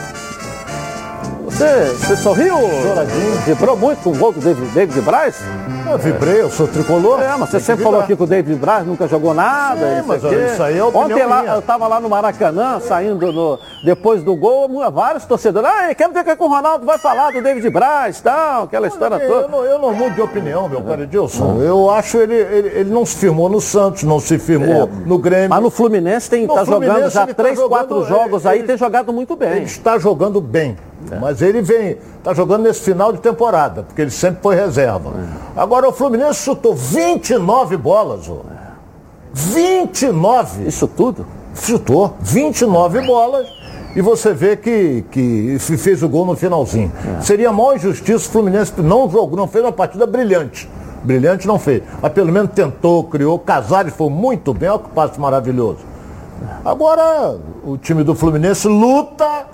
[1.45, 2.57] Você Você, você sorriu?
[2.83, 3.35] Choradinho.
[3.45, 5.37] Vibrou muito com o gol do David, David Braz?
[5.93, 7.21] Eu vibrei, eu sou tricolor.
[7.21, 10.01] É, mas você sempre falou aqui que o David Braz nunca jogou nada.
[10.01, 10.35] Sim, mas aqui.
[10.35, 11.55] isso aí é opinião Ontem lá, minha.
[11.55, 15.69] eu tava lá no Maracanã, saindo no- depois do gol, vários torcedores.
[15.71, 18.87] Ah, quero ver o que que o Ronaldo vai falar do David Braz, tal, aquela
[18.89, 19.49] história Eu toda.
[19.49, 21.61] não, eu não mudo de opinião, meu caro Edilson.
[21.61, 25.51] Eu acho ele, ele, ele não se firmou no Santos, não se firmou no Grêmio.
[25.51, 28.09] Mas no Fluminense tem, No tá jogando Fluminense já ele tá três, jogando, quatro ele-
[28.09, 29.51] jogos aí, ele- tem jogado muito bem.
[29.51, 30.77] Ele está jogando bem.
[31.21, 35.13] Mas ele vem, está jogando nesse final de temporada, porque ele sempre foi reserva.
[35.57, 38.41] Agora o Fluminense chutou 29 bolas, ô.
[39.35, 40.67] 29!
[40.67, 41.27] Isso tudo?
[41.55, 43.47] Chutou 29 bolas
[43.95, 46.91] e você vê que, que fez o gol no finalzinho.
[47.21, 50.69] Seria a maior injustiça o Fluminense não jogou, não fez uma partida brilhante.
[51.03, 51.83] Brilhante não fez.
[52.01, 53.39] Mas pelo menos tentou, criou.
[53.39, 55.81] Casares foi muito bem, olha que passe maravilhoso.
[56.65, 59.47] Agora o time do Fluminense luta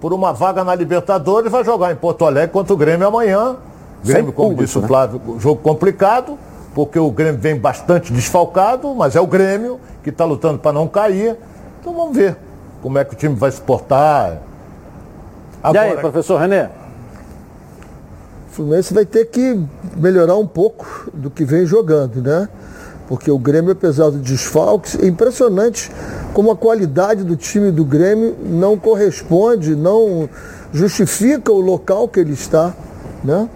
[0.00, 3.56] por uma vaga na Libertadores vai jogar em Porto Alegre contra o Grêmio amanhã.
[4.04, 4.86] Grêmio, Sem como público, disse o né?
[4.86, 6.38] Flávio, jogo complicado,
[6.74, 10.86] porque o Grêmio vem bastante desfalcado, mas é o Grêmio que está lutando para não
[10.86, 11.36] cair.
[11.80, 12.36] Então vamos ver
[12.80, 14.38] como é que o time vai se portar.
[15.72, 16.70] e aí, professor René?
[18.48, 19.60] O Fluminense vai ter que
[19.96, 22.48] melhorar um pouco do que vem jogando, né?
[23.08, 25.90] Porque o Grêmio, apesar do desfalques, é impressionante
[26.34, 30.28] como a qualidade do time do Grêmio não corresponde, não
[30.72, 32.74] justifica o local que ele está,
[33.24, 33.48] né?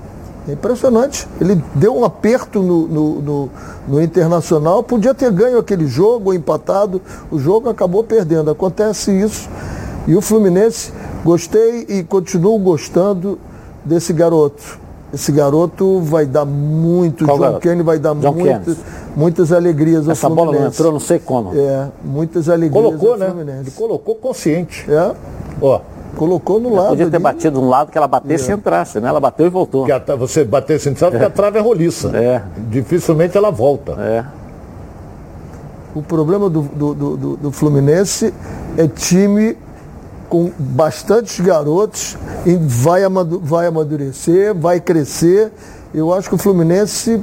[0.49, 1.29] É impressionante.
[1.41, 3.51] Ele deu um aperto no, no, no-
[3.87, 8.51] no Internacional, podia ter ganho aquele jogo, empatado, o jogo acabou perdendo.
[8.51, 9.49] Acontece isso.
[10.09, 13.39] E o Fluminense, gostei e continuo gostando
[13.85, 14.81] desse garoto.
[15.13, 17.61] Esse garoto vai dar muito, Qual John garoto?
[17.61, 18.79] Kenny vai dar John muitas,
[19.53, 20.77] alegrias ao Essa bola não Fluminense.
[20.79, 21.53] entrou, não sei como.
[21.55, 23.27] É, muitas alegrias Colocou, né?
[23.27, 23.61] Fluminense.
[23.61, 24.91] Ele colocou consciente.
[24.91, 25.15] É,
[25.61, 25.81] Ó,
[26.17, 26.89] colocou no lado.
[26.89, 27.23] Podia ter ali.
[27.23, 29.09] batido um lado que ela batesse e entrasse, né?
[29.09, 29.85] Ela bateu e voltou.
[29.85, 32.09] que a- você bater sem sabe que a trave é roliça.
[32.17, 32.43] É.
[32.71, 33.93] Dificilmente ela volta.
[34.01, 34.25] É.
[35.95, 38.33] O problema do, do- do- do Fluminense
[38.79, 39.59] é time
[40.33, 42.17] com bastantes garotos
[42.47, 43.03] e vai,
[43.43, 45.53] vai amadurecer, vai crescer.
[45.93, 47.23] Eu acho que o Fluminense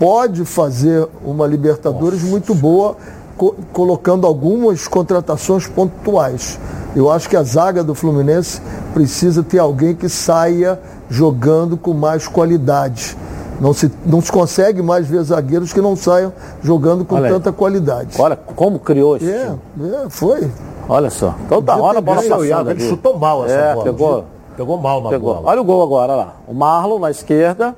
[0.00, 2.96] pode fazer uma Libertadores muito boa,
[3.36, 6.58] co- colocando algumas contratações pontuais.
[6.96, 8.60] Eu acho que a zaga do Fluminense
[8.92, 13.16] precisa ter alguém que saia jogando com mais qualidade.
[13.60, 17.52] Não se, não se consegue mais ver zagueiros que não saiam jogando com Olha tanta
[17.52, 18.16] qualidade.
[18.20, 20.50] Olha como criou esse É, é, foi.
[20.88, 21.34] Olha só.
[21.48, 23.84] Toda Podia hora a bola passando Iago, ele chutou mal essa É, bola.
[23.84, 24.24] pegou.
[24.56, 25.34] Pegou mal na Pegou.
[25.34, 25.48] bola.
[25.50, 26.34] Olha o gol agora, olha lá.
[26.46, 27.74] O Marlon na esquerda.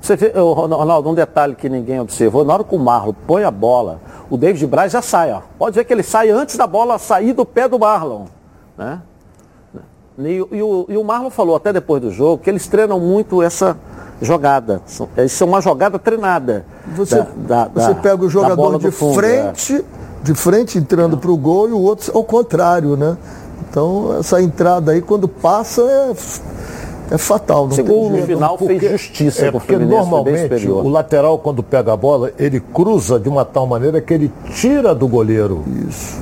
[0.00, 3.50] Você vê, Ronaldo, um detalhe que ninguém observou, na hora que o Marlon põe a
[3.50, 5.40] bola, o David Braz já sai, ó.
[5.58, 8.24] Pode ver que ele sai antes da bola sair do pé do Marlon.
[8.76, 9.00] Né?
[10.18, 13.42] E, e o, e o Marlon falou até depois do jogo que eles treinam muito
[13.42, 13.76] essa
[14.20, 14.82] jogada.
[14.86, 16.64] São- Isso é uma jogada treinada.
[16.94, 19.52] Você, da- da- você pega o jogador de do fundo, é.
[20.24, 23.16] De frente entrando para o gol e o outro ao contrário, né?
[23.68, 27.66] Então essa entrada aí quando passa é, é fatal.
[27.66, 31.96] Não Esse gol no final fez justiça É porque normalmente o lateral quando pega a
[31.96, 35.62] bola, ele cruza de uma tal maneira que ele tira do goleiro.
[35.86, 36.18] Isso.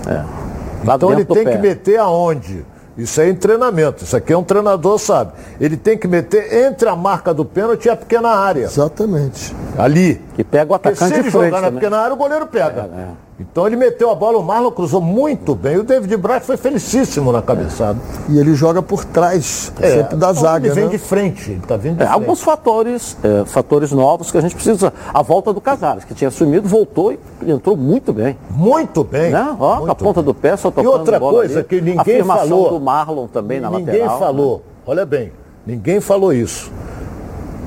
[0.84, 1.52] Lá Então ele tem pé.
[1.52, 2.64] que meter aonde?
[2.96, 4.04] Isso é em treinamento.
[4.04, 5.32] Isso aqui é um treinador, sabe?
[5.58, 8.64] Ele tem que meter entre a marca do pênalti e a pequena área.
[8.64, 9.54] Exatamente.
[9.78, 10.20] Ali.
[10.34, 11.80] Que pega o Porque se atacante ele de frente jogar na também.
[11.80, 12.90] pequena área, o goleiro pega.
[12.94, 13.08] É, é.
[13.50, 15.76] Então ele meteu a bola, o Marlon cruzou muito bem.
[15.76, 17.98] O David Braz foi felicíssimo na cabeçada.
[18.28, 20.66] E ele joga por trás, É, sempre da então zaga.
[20.68, 20.90] Ele vem né?
[20.90, 21.50] de frente.
[21.50, 22.20] Ele tá vindo de É, frente.
[22.20, 24.92] alguns fatores, é, fatores novos que a gente precisa.
[25.12, 27.18] A volta do Casares, que tinha sumido, voltou e
[27.50, 28.36] entrou muito bem.
[28.50, 29.32] Muito bem.
[29.32, 29.56] Né?
[29.58, 31.68] Ó, com a muito ponta do pé, só tocando outra bola coisa ali.
[31.68, 32.70] que ninguém a afirmação falou.
[32.70, 34.18] do Marlon também na Ninguém lateral.
[34.18, 34.56] falou.
[34.58, 34.62] né?
[34.86, 35.32] Olha bem,
[35.66, 36.70] ninguém falou isso.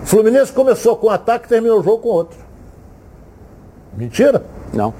[0.05, 2.37] Fluminense começou com um ataque e terminou o jogo com outro.
[3.97, 4.43] Mentira?
[4.73, 4.93] Não.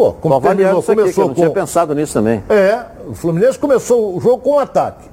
[0.00, 2.42] Pô, como avaliando terminou, isso aqui, eu começou não tinha pensado nisso também.
[2.48, 5.04] É, o Fluminense começou o jogo com um ataque.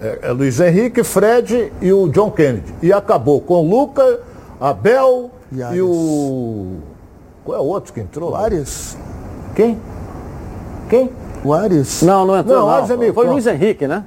[0.00, 2.72] É, é Luiz Henrique, Fred e o John Kennedy.
[2.80, 4.20] E acabou com o Luca,
[4.60, 6.76] Abel E e, o.
[7.44, 8.30] Qual é o outro que entrou?
[8.30, 8.96] O Arias.
[9.56, 9.80] Quem?
[10.88, 11.10] Quem?
[11.44, 12.00] O Arias.
[12.02, 12.56] Não, não entrou.
[12.56, 13.26] Não, Não, Arias é meio Foi.
[13.26, 14.04] Luiz Henrique, né?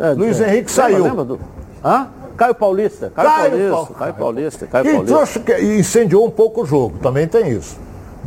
[0.00, 1.04] É, Luiz é, Henrique lembra- saiu.
[1.04, 1.40] Lembra do...
[1.84, 2.08] Hã?
[2.36, 3.12] Caio Paulista.
[3.14, 3.70] Caio, Caio Paulista.
[3.70, 4.66] Paul- Caio Paulista.
[4.66, 5.14] Caio Que Paulista.
[5.16, 7.83] trouxa que incendiou um pouco o jogo, também tem isso.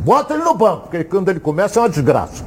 [0.08, 2.42] Bota ele no banco, porque quando ele começa é uma desgraça.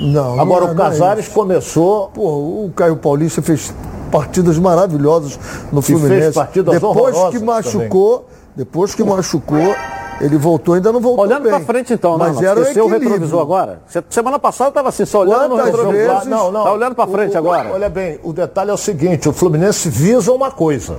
[0.00, 1.34] Não, Agora não é- o não é Casares isso.
[1.34, 2.08] começou.
[2.08, 3.72] Pô, o Caio Paulista fez
[4.10, 5.38] partidas maravilhosas
[5.72, 6.32] no fez Fluminense.
[6.34, 9.74] partidas depois que machucou, depois que machucou,
[10.20, 13.00] Ele voltou, ainda não voltou Olhando para frente então, mas não, era o o equilíbrio.
[13.00, 13.80] retrovisor agora.
[14.08, 16.14] Semana passada estava assim, só olhando no Quantas retrovisor.
[16.14, 16.62] vezes- Não, não.
[16.62, 17.72] Tá olhando para frente O- o- agora.
[17.72, 20.98] Olha bem, o detalhe é o seguinte: o Fluminense visa uma coisa.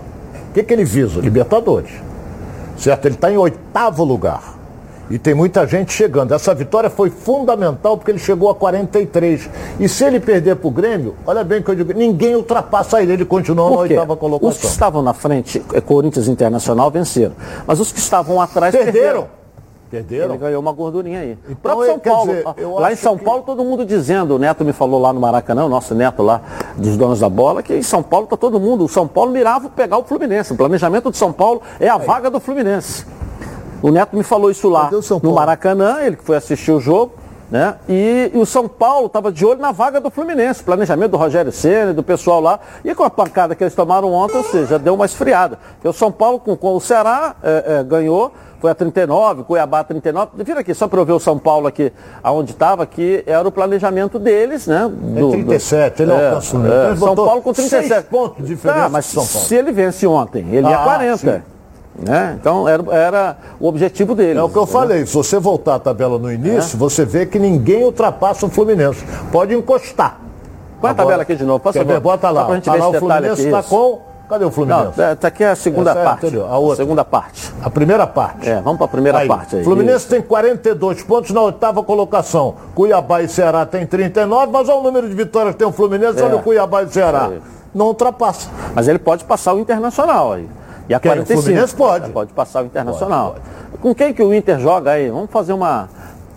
[0.49, 1.21] O que, que ele visa?
[1.21, 1.91] Libertadores.
[2.77, 3.05] Certo?
[3.05, 4.43] Ele está em oitavo lugar.
[5.09, 6.33] E tem muita gente chegando.
[6.33, 9.49] Essa vitória foi fundamental porque ele chegou a 43.
[9.79, 13.01] E se ele perder para o Grêmio, olha bem o que eu digo, ninguém ultrapassa
[13.01, 14.69] ele, ele continua na oitava Os que colocação.
[14.69, 17.33] estavam na frente, é, Corinthians Internacional, venceram.
[17.67, 18.93] Mas os que estavam atrás perderam.
[18.93, 19.27] Perderam.
[19.91, 20.29] Perderam.
[20.31, 21.37] Ele ganhou uma gordurinha aí.
[21.47, 24.39] Então, próprio São quer Paulo, dizer, lá em São que- Paulo, todo mundo dizendo, o
[24.39, 26.41] Neto me falou lá no Maracanã, o nosso Neto lá,
[26.75, 29.69] dos donos da bola, que em São Paulo tá todo mundo, o São Paulo mirava
[29.69, 30.51] pegar o Fluminense.
[30.51, 33.05] O planejamento de São Paulo é a vaga do Fluminense.
[33.81, 34.89] O Neto me falou isso lá
[35.21, 35.33] no?
[35.33, 37.13] Maracanã, ele que foi assistir o jogo,
[37.51, 37.75] né?
[37.87, 41.51] E, e o São Paulo estava de olho na vaga do Fluminense, planejamento do Rogério
[41.51, 42.59] Ceni, do pessoal lá.
[42.83, 45.59] E com a pancada que eles tomaram ontem, ou seja, deu uma esfriada.
[45.75, 49.83] Porque o São Paulo com, com o Ceará é, é, ganhou, foi a 39, Cuiabá
[49.83, 50.31] 39.
[50.43, 53.51] Vira aqui, só para eu ver o São Paulo aqui, aonde estava, que era o
[53.51, 54.89] planejamento deles, né?
[55.15, 56.83] É 37, ele alcança o nível.
[56.87, 57.87] Ele São Paulo com 37.
[57.87, 59.47] seis pontos de diferença Tá, mas do São Paulo.
[59.47, 61.17] se ele vence ontem, ele é Ah, 40.
[61.17, 61.41] sim.
[61.97, 62.37] Né?
[62.39, 64.37] Então era, era o objetivo dele.
[64.39, 67.39] É o que eu falei, se você voltar a tabela no início, você vê que
[67.39, 69.03] ninguém ultrapassa o Fluminense.
[69.31, 70.19] Pode encostar.
[70.81, 71.85] Põe a tabela aqui de novo, favor.
[71.85, 71.99] ver?
[72.01, 72.45] Bota lá.
[72.59, 73.69] Tá ver lá o Fluminense está isso.
[73.69, 73.99] com...
[74.27, 74.99] Cadê o Não, Fluminense?
[75.01, 76.35] essa aqui é a segunda Essa é a parte.
[76.39, 76.75] a outra.
[76.77, 77.53] Segunda parte.
[77.61, 78.49] A primeira parte.
[78.49, 79.63] É, vamos para a primeira Aí, parte aí.
[79.63, 82.55] Fluminense tem 42 pontos na oitava colocação.
[82.73, 86.19] Cuiabá e Ceará tem 39, mas olha o número de vitórias que tem o Fluminense,
[86.19, 86.23] É.
[86.23, 87.25] olha o Cuiabá e Ceará.
[87.25, 87.41] Isso aí.
[87.73, 88.49] Não ultrapassa.
[88.73, 90.49] Mas ele pode passar o Internacional aí.
[90.87, 91.11] E a Quem?
[91.11, 91.41] O 45.
[91.41, 92.11] Fluminense pode.
[92.11, 93.35] Pode passar o Internacional.
[93.81, 95.09] Com quem que o Inter joga aí?
[95.09, 95.89] Vamos fazer uma.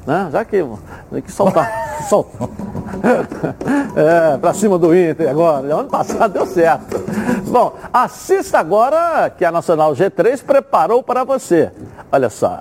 [0.06, 0.28] Né?
[0.32, 0.64] Já que.
[1.10, 2.06] Tem que soltar.
[2.08, 2.30] Solta.
[3.98, 5.74] É, pra cima do Inter agora.
[5.74, 7.02] Ano passado deu certo.
[7.48, 11.72] Bom, assista agora que a Nacional G3 preparou para você.
[12.12, 12.60] Olha só.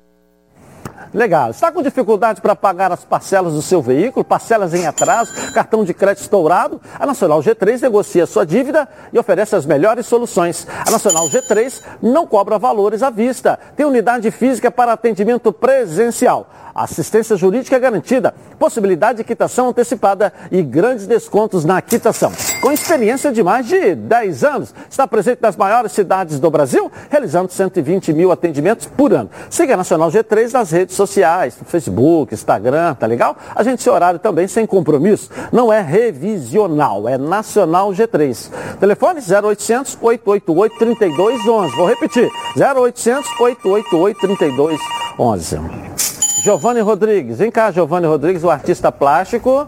[1.13, 1.51] Legal.
[1.51, 5.93] Está com dificuldade para pagar as parcelas do seu veículo, parcelas em atraso, cartão de
[5.93, 6.79] crédito estourado?
[6.97, 10.65] A Nacional G3 negocia sua dívida e oferece as melhores soluções.
[10.87, 13.59] A Nacional G3 não cobra valores à vista.
[13.75, 16.47] Tem unidade física para atendimento presencial.
[16.73, 22.31] Assistência jurídica garantida, possibilidade de quitação antecipada e grandes descontos na quitação.
[22.61, 27.51] Com experiência de mais de 10 anos, está presente nas maiores cidades do Brasil, realizando
[27.51, 29.29] 120 mil atendimentos por ano.
[29.49, 33.35] Siga a Nacional G3 nas redes sociais, Facebook, Instagram, tá legal?
[33.55, 35.29] A gente tem horário também sem compromisso.
[35.51, 38.49] Não é revisional, é Nacional G3.
[38.79, 41.75] Telefone 0800 888 3211.
[41.75, 46.10] Vou repetir, 0800 888 3211.
[46.41, 49.67] Giovanni Rodrigues, vem cá, Giovanni Rodrigues, o artista plástico.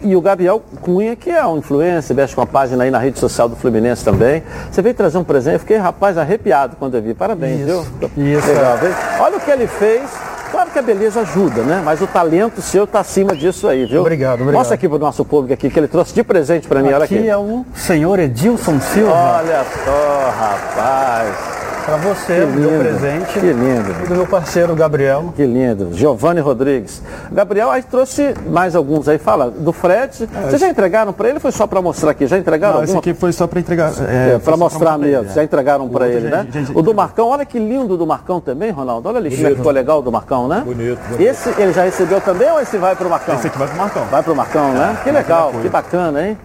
[0.00, 3.18] E o Gabriel Cunha, que é um influencer, mexe com a página aí na rede
[3.18, 4.44] social do Fluminense também.
[4.70, 7.14] Você veio trazer um presente, eu fiquei, rapaz, arrepiado quando eu vi.
[7.14, 7.84] Parabéns, viu?
[8.16, 8.46] Isso.
[8.46, 8.90] Legal, viu?
[9.18, 10.08] Olha o que ele fez.
[10.52, 11.82] Claro que a beleza ajuda, né?
[11.84, 14.00] Mas o talento seu está acima disso aí, viu?
[14.02, 14.54] Obrigado, obrigado.
[14.54, 17.18] Mostra aqui pro nosso público aqui, que ele trouxe de presente para mim, olha aqui.
[17.18, 19.12] Aqui é o senhor Edilson Silva.
[19.12, 21.57] Olha só, rapaz.
[21.88, 23.32] Para você, meu presente.
[23.32, 24.04] que lindo.
[24.04, 25.32] E do meu parceiro Gabriel.
[25.34, 25.88] Que lindo.
[25.94, 27.00] Giovanni Rodrigues.
[27.32, 29.16] Gabriel, aí trouxe mais alguns aí.
[29.16, 30.28] Fala, do Fred.
[30.48, 32.26] Vocês já entregaram para ele foi só para mostrar aqui?
[32.26, 33.00] Já entregaram Não, esse alguma?
[33.10, 33.90] aqui foi só para entregar.
[34.06, 35.30] É, foi para mostrar pra mesmo.
[35.30, 35.32] é.
[35.34, 36.48] Já entregaram para ele, já- né?
[36.52, 39.08] já- já- O do Marcão, olha que lindo do Marcão também, Ronaldo.
[39.08, 40.62] Olha ali como é que ficou legal o do Marcão, né?
[40.66, 41.22] Bonito, bonito.
[41.22, 43.34] Esse ele já recebeu também ou esse vai para o Marcão?
[43.34, 44.04] Esse aqui vai pro Marcão.
[44.10, 44.98] Vai para o Marcão, né?
[45.02, 46.36] Que legal, que bacana, hein?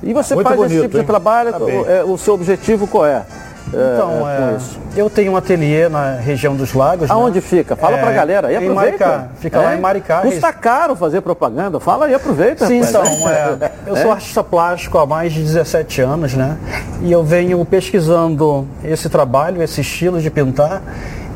[0.00, 1.06] E você Muito faz esse bonito, tipo de hein?
[1.06, 3.22] trabalho, Tá o, é, o seu objetivo qual é?
[3.74, 7.08] É, Então, é, é, eu tenho um ateliê na região dos lagos.
[7.08, 7.14] né?
[7.14, 7.74] Aonde fica?
[7.76, 9.06] Fala É, pra galera em aproveita.
[9.06, 9.28] Maricá.
[9.38, 10.20] Fica lá em Maricá.
[10.20, 11.80] Custa caro fazer propaganda.
[11.80, 12.66] Fala aí, aproveita.
[12.66, 13.12] Sim, rapaz.
[13.14, 14.12] então, é, eu sou É?
[14.14, 16.56] artista plástico há mais de 17 anos, né?
[17.00, 20.82] E eu venho pesquisando esse trabalho, esse estilo de pintar.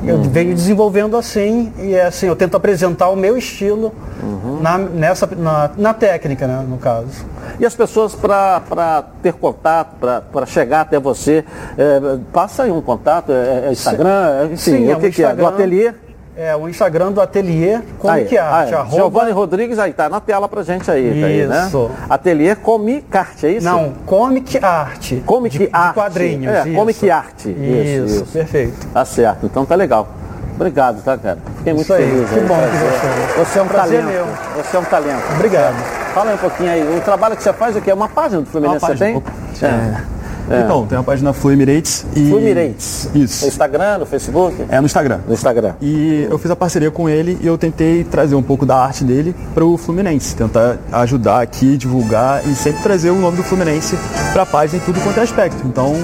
[0.03, 0.09] Uhum.
[0.09, 3.93] Eu venho desenvolvendo assim, e é assim, eu tento apresentar o meu estilo
[4.23, 4.61] Uhum.
[4.61, 7.25] na, nessa, na, na técnica, né, no caso.
[7.61, 11.45] E as pessoas, para ter contato, para chegar até você,
[11.77, 15.35] é, passa aí um contato, é, é Instagram, enfim, Sim, é o que, que é?
[15.35, 15.93] Do ateliê?
[16.39, 18.69] É o Instagram do ateliê Comic Aí, Art.
[18.69, 21.65] aí, arroba- Giovanni Rodrigues, aí tá na tela pra gente aí, tá aí, né?
[21.67, 21.91] Isso.
[22.11, 23.65] Ateliê Comic Art, é isso?
[23.67, 25.13] Não, Comic Art.
[25.25, 25.95] Comic de, de Art.
[25.95, 26.55] quadrinhos.
[26.55, 26.75] É, isso.
[26.75, 27.39] Comic Art.
[27.47, 28.25] Isso, Isso, isso.
[28.35, 28.87] perfeito.
[28.93, 30.09] Tá certo, então tá legal.
[30.57, 31.39] Obrigado, tá, cara?
[31.59, 32.07] Fiquei muito Isso aí.
[32.07, 32.29] feliz.
[32.31, 34.15] Que bom que você- Você é um Prazer talento.
[34.27, 34.63] meu.
[34.65, 35.23] Você é um talento.
[35.35, 35.75] Obrigado.
[36.15, 36.99] Fala aí um pouquinho aí.
[36.99, 37.91] O trabalho que você faz, o quê?
[37.91, 39.21] É uma página do Fluminense Uma você tem?
[39.21, 40.03] página.
[40.13, 40.16] É.
[40.51, 40.63] É.
[40.63, 42.29] Então, tem a página Flu Emirates e.
[42.29, 43.11] Flu Emirates.
[43.15, 43.43] Isso.
[43.45, 44.65] No Instagram, no Facebook?
[44.69, 45.21] É no Instagram.
[45.27, 45.75] No Instagram.
[45.81, 49.05] E eu fiz a parceria com ele e eu tentei trazer um pouco da arte
[49.05, 53.97] dele para o Fluminense, tentar ajudar aqui, divulgar e sempre trazer o nome do Fluminense
[54.33, 55.67] para a página em tudo quanto é aspecto.
[55.67, 55.95] Então,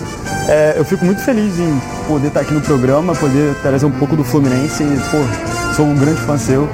[0.49, 4.17] é, eu fico muito feliz em poder estar aqui no programa, poder trazer um pouco
[4.17, 6.69] do Fluminense e, pô, sou um grande fã seu.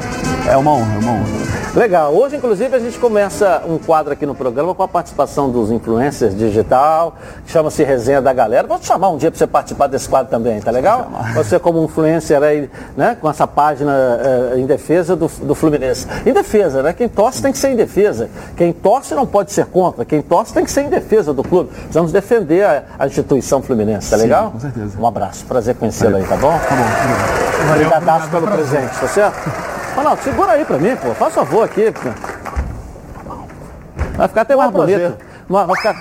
[0.48, 1.58] É uma honra, é uma honra.
[1.74, 2.14] Legal.
[2.14, 6.34] Hoje, inclusive, a gente começa um quadro aqui no programa com a participação dos influencers
[6.34, 8.66] digital, que chama-se Resenha da Galera.
[8.66, 11.10] Vou te chamar um dia para você participar desse quadro também, tá legal?
[11.34, 16.06] Você como influencer aí, né, com essa página eh, em defesa do, do Fluminense.
[16.24, 16.94] Em defesa, né?
[16.94, 18.30] Quem torce tem que ser em defesa.
[18.56, 20.02] Quem torce não pode ser contra.
[20.06, 21.70] Quem torce tem que ser em defesa do clube.
[21.70, 24.50] Precisamos defender a, a instituição Fluminense, tá Sim, legal?
[24.52, 24.98] com certeza.
[24.98, 25.44] Um abraço.
[25.44, 26.58] Prazer conhecê-lo aí, tá bom?
[26.58, 27.72] Tá bom.
[27.72, 29.77] Obrigadaço pelo presente, tá certo?
[29.98, 31.12] Ronaldo, segura aí pra mim, pô.
[31.14, 31.90] Faz favor aqui.
[31.92, 32.10] pô.
[34.16, 35.16] Vai ficar até mais bonito.
[35.48, 35.92] Vai ficar,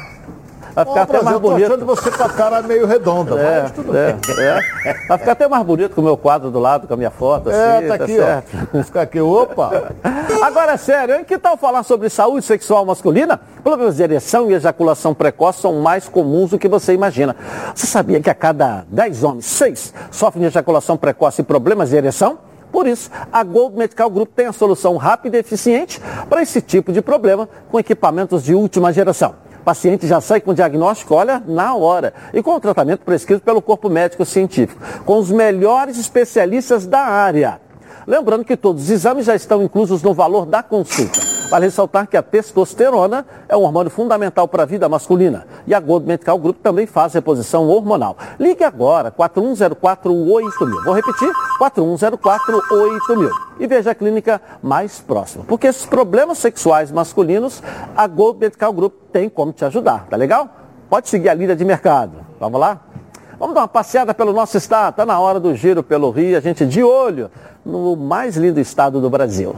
[0.74, 1.66] vai ficar até mais prazer, eu tô bonito.
[1.68, 4.46] achando você com a cara meio redonda, É, mas tudo é, bem.
[4.46, 4.94] é.
[5.08, 7.50] Vai ficar até mais bonito com o meu quadro do lado, com a minha foto.
[7.50, 8.50] É, assim, tá aqui, certo.
[8.56, 8.66] ó.
[8.74, 9.92] Vou ficar aqui, opa.
[10.44, 11.24] Agora é sério, hein?
[11.24, 13.40] Que tal falar sobre saúde sexual masculina?
[13.64, 17.36] Problemas de ereção e ejaculação precoce são mais comuns do que você imagina.
[17.74, 21.96] Você sabia que a cada 10 homens, 6 sofrem de ejaculação precoce e problemas de
[21.98, 22.40] ereção?
[22.72, 26.92] Por isso, a Gold Medical Group tem a solução rápida e eficiente para esse tipo
[26.92, 29.36] de problema com equipamentos de última geração.
[29.60, 33.42] O paciente já sai com o diagnóstico, olha, na hora, e com o tratamento prescrito
[33.42, 37.67] pelo corpo médico científico, com os melhores especialistas da área.
[38.08, 41.20] Lembrando que todos os exames já estão inclusos no valor da consulta.
[41.50, 45.46] Vale ressaltar que a testosterona é um hormônio fundamental para a vida masculina.
[45.68, 48.18] E a Gold Medical Group também faz reposição hormonal.
[48.40, 50.84] Ligue agora, 41048000.
[50.86, 51.30] Vou repetir,
[51.60, 53.30] 41048000.
[53.60, 55.44] E veja a clínica mais próxima.
[55.46, 57.62] Porque esses problemas sexuais masculinos,
[57.96, 60.08] a Gold Medical Group tem como te ajudar.
[60.10, 60.50] Tá legal?
[60.90, 62.26] Pode seguir a líder de mercado.
[62.40, 62.87] Vamos lá?
[63.40, 64.92] Vamos dar uma passeada pelo nosso estado.
[64.92, 66.38] Está na hora do giro pelo Rio.
[66.38, 67.30] A gente de olho
[67.66, 69.56] no mais lindo estado do Brasil.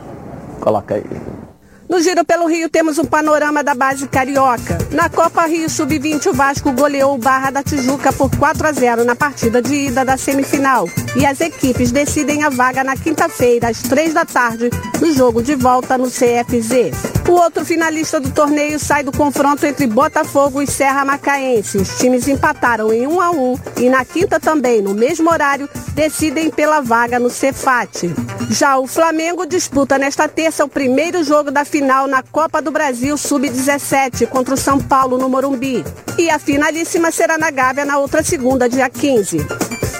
[0.60, 1.49] Coloca aí.
[1.90, 4.78] No Giro pelo Rio temos um panorama da base carioca.
[4.92, 9.04] Na Copa Rio Sub-20, o Vasco goleou o Barra da Tijuca por 4 a 0
[9.04, 10.88] na partida de ida da semifinal.
[11.16, 14.70] E as equipes decidem a vaga na quinta-feira, às 3 da tarde,
[15.02, 17.10] no jogo de volta no CFZ.
[17.28, 21.78] O outro finalista do torneio sai do confronto entre Botafogo e Serra Macaense.
[21.78, 26.52] Os times empataram em 1 a 1 e na quinta também, no mesmo horário, decidem
[26.52, 28.14] pela vaga no Cefate.
[28.50, 33.18] Já o Flamengo disputa nesta terça o primeiro jogo da final na Copa do Brasil
[33.18, 35.84] Sub-17 contra o São Paulo no Morumbi.
[36.18, 39.38] E a finalíssima será na Gávea na outra segunda, dia 15.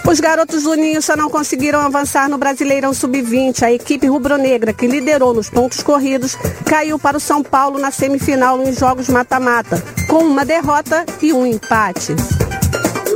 [0.10, 3.62] Os garotos do Ninho só não conseguiram avançar no Brasileirão Sub-20.
[3.62, 8.60] A equipe rubro-negra, que liderou nos pontos corridos, caiu para o São Paulo na semifinal
[8.62, 12.16] em jogos mata-mata, com uma derrota e um empate.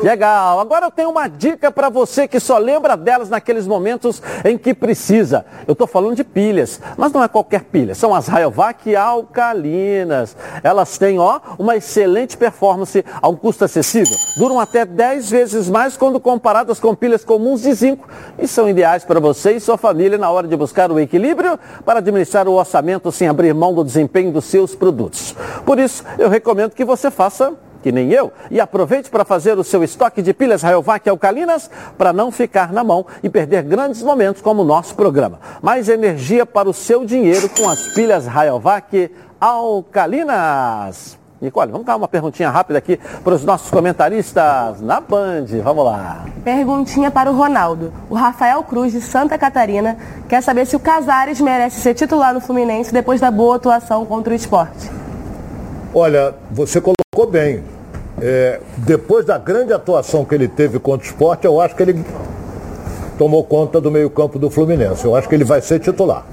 [0.04, 0.60] Legal.
[0.60, 4.74] Agora eu tenho uma dica para você que só lembra delas naqueles momentos em que
[4.74, 5.46] precisa.
[5.66, 7.96] Eu estou falando de pilhas, mas não é qualquer pilha.
[7.96, 10.36] São as Rayovac alcalinas.
[10.62, 14.14] Elas têm, ó, uma excelente performance a um custo acessível.
[14.36, 18.06] Duram até 10 vezes mais quando comparadas com pilhas comuns de zinco
[18.38, 22.00] e são ideais para você e sua família na hora de buscar o equilíbrio para
[22.00, 25.34] administrar o orçamento sem abrir mão do desempenho dos seus produtos.
[25.66, 27.54] Por isso, eu recomendo que você faça
[27.84, 32.14] que nem eu, e aproveite para fazer o seu estoque de pilhas Rayovac alcalinas para
[32.14, 35.40] não ficar na mão e perder grandes momentos como o nosso programa.
[35.62, 41.22] Mais energia para o seu dinheiro com as pilhas Rayovac alcalinas.
[41.42, 45.48] Nicole, vamos dar uma perguntinha rápida aqui para os nossos comentaristas na Band.
[45.62, 46.24] Vamos lá.
[46.42, 47.92] Perguntinha para o Ronaldo.
[48.10, 49.98] O Rafael Cruz, de Santa Catarina,
[50.30, 54.32] quer saber se o Casares merece ser titular no Fluminense depois da boa atuação contra
[54.32, 54.90] o esporte.
[55.94, 57.64] Olha, você colocou bem.
[58.22, 62.06] É, depois da grande atuação que ele teve contra o esporte, eu acho que ele
[63.18, 65.06] tomou conta do meio-campo do Fluminense.
[65.06, 66.26] Eu acho que ele vai ser titular.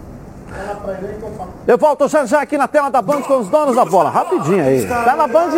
[1.66, 4.10] Eu volto já já aqui na tela da Band com os donos da bola.
[4.10, 4.86] Rapidinho aí.
[4.86, 5.50] Tá na Band.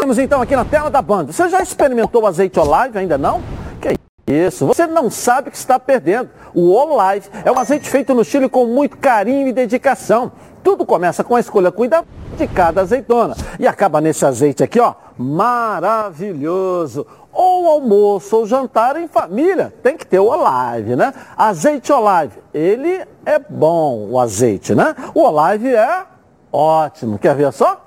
[0.00, 1.26] Temos então aqui na tela da Band.
[1.26, 2.98] Você já experimentou o azeite Olive?
[2.98, 3.40] Ainda não?
[3.80, 3.88] Que
[4.26, 4.66] isso?
[4.66, 6.30] Você não sabe o que está perdendo.
[6.54, 10.32] O Olive é um azeite feito no Chile com muito carinho e dedicação.
[10.62, 12.06] Tudo começa com a escolha cuidada
[12.36, 13.36] de cada azeitona.
[13.58, 17.06] E acaba nesse azeite aqui, ó, maravilhoso.
[17.30, 19.74] Ou almoço ou jantar em família.
[19.82, 21.12] Tem que ter o Olive, né?
[21.36, 24.94] Azeite Olive, ele é bom, o azeite, né?
[25.12, 26.04] O Olive é
[26.50, 27.18] ótimo.
[27.18, 27.84] Quer ver só?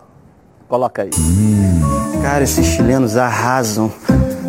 [0.67, 1.09] Coloca aí.
[2.21, 3.91] Cara, esses chilenos arrasam.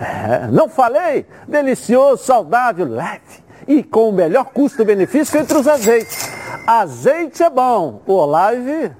[0.00, 1.26] É, não falei?
[1.46, 3.20] Delicioso, saudável, leve
[3.68, 6.30] e com o melhor custo-benefício entre os azeites.
[6.66, 8.90] Azeite é bom, o Olive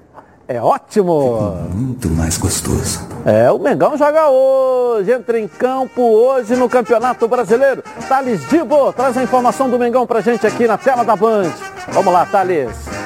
[0.47, 1.55] é ótimo.
[1.73, 3.07] Muito mais gostoso.
[3.25, 7.83] É, o Mengão joga hoje, entra em campo hoje no Campeonato Brasileiro.
[8.07, 11.51] Thales Dibo traz a informação do Mengão pra gente aqui na tela da Band.
[11.89, 13.00] Vamos lá, Thales.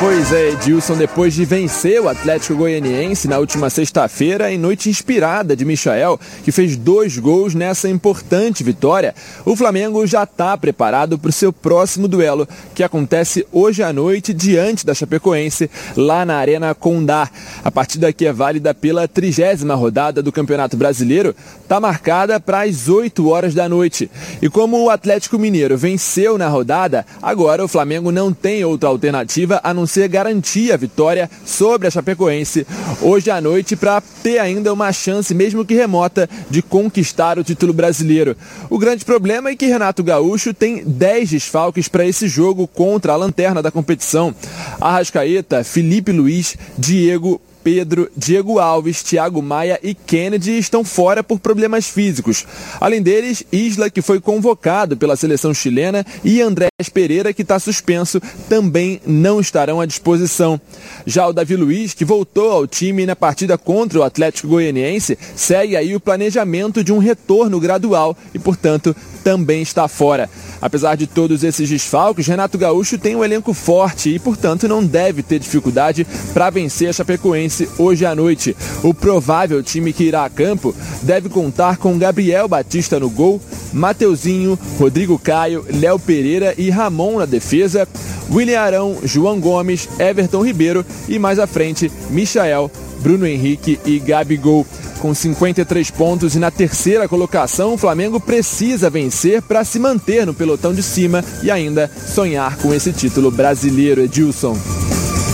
[0.00, 5.54] Pois é, Edilson, depois de vencer o Atlético Goianiense na última sexta-feira, em noite inspirada
[5.54, 11.28] de Michael, que fez dois gols nessa importante vitória, o Flamengo já está preparado para
[11.28, 16.74] o seu próximo duelo, que acontece hoje à noite diante da Chapecoense, lá na Arena
[16.74, 17.28] Condá.
[17.62, 22.88] A partida que é válida pela trigésima rodada do Campeonato Brasileiro está marcada para as
[22.88, 24.10] 8 horas da noite.
[24.40, 29.60] E como o Atlético Mineiro venceu na rodada, agora o Flamengo não tem outra alternativa
[29.62, 32.66] a não ser garantir a vitória sobre a Chapecoense
[33.02, 37.72] hoje à noite para ter ainda uma chance, mesmo que remota, de conquistar o título
[37.72, 38.36] brasileiro.
[38.68, 43.16] O grande problema é que Renato Gaúcho tem 10 desfalques para esse jogo contra a
[43.16, 44.34] lanterna da competição.
[44.80, 51.86] Arrascaeta, Felipe Luiz, Diego, Pedro, Diego Alves, Thiago Maia e Kennedy estão fora por problemas
[51.86, 52.46] físicos.
[52.80, 58.20] Além deles, Isla, que foi convocado pela seleção chilena, e Andrés Pereira, que está suspenso,
[58.48, 60.60] também não estarão à disposição.
[61.06, 65.76] Já o Davi Luiz, que voltou ao time na partida contra o Atlético Goianiense, segue
[65.76, 70.30] aí o planejamento de um retorno gradual e, portanto, também está fora.
[70.60, 75.22] Apesar de todos esses desfalques, Renato Gaúcho tem um elenco forte e, portanto, não deve
[75.22, 78.56] ter dificuldade para vencer a Chapecoense hoje à noite.
[78.82, 83.40] O provável time que irá a campo deve contar com Gabriel Batista no gol,
[83.72, 87.86] Mateuzinho, Rodrigo Caio, Léo Pereira e Ramon na defesa,
[88.30, 92.70] William Arão, João Gomes, Everton Ribeiro e mais à frente, Michael,
[93.00, 94.66] Bruno Henrique e Gabigol.
[95.00, 100.34] Com 53 pontos e na terceira colocação, o Flamengo precisa vencer para se manter no
[100.34, 104.56] pelotão de cima e ainda sonhar com esse título brasileiro, Edilson.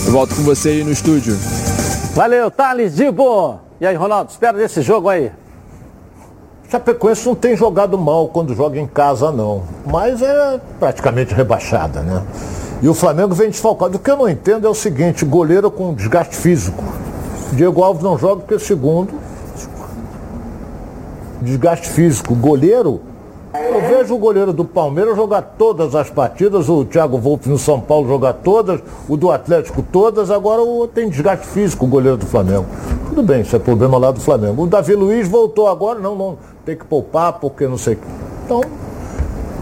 [0.08, 1.36] Volto com você aí no estúdio.
[2.16, 3.60] Valeu, Thales Dibo.
[3.78, 5.30] E aí, Ronaldo, espera desse jogo aí.
[6.70, 9.64] Chapecoense não tem jogado mal quando joga em casa, não.
[9.84, 12.22] Mas é praticamente rebaixada, né?
[12.80, 13.98] E o Flamengo vem desfalcado.
[13.98, 16.82] O que eu não entendo é o seguinte, goleiro com desgaste físico.
[17.52, 19.12] Diego Alves não joga porque segundo
[21.42, 22.34] desgaste físico.
[22.34, 23.02] Goleiro,
[23.64, 27.80] eu vejo o goleiro do Palmeiras jogar todas as partidas, o Thiago Volpe no São
[27.80, 32.26] Paulo jogar todas, o do Atlético todas, agora o, tem desgaste físico o goleiro do
[32.26, 32.66] Flamengo.
[33.08, 34.62] Tudo bem, isso é problema lá do Flamengo.
[34.62, 37.98] O Davi Luiz voltou agora, não, não, tem que poupar porque não sei.
[38.44, 38.60] Então,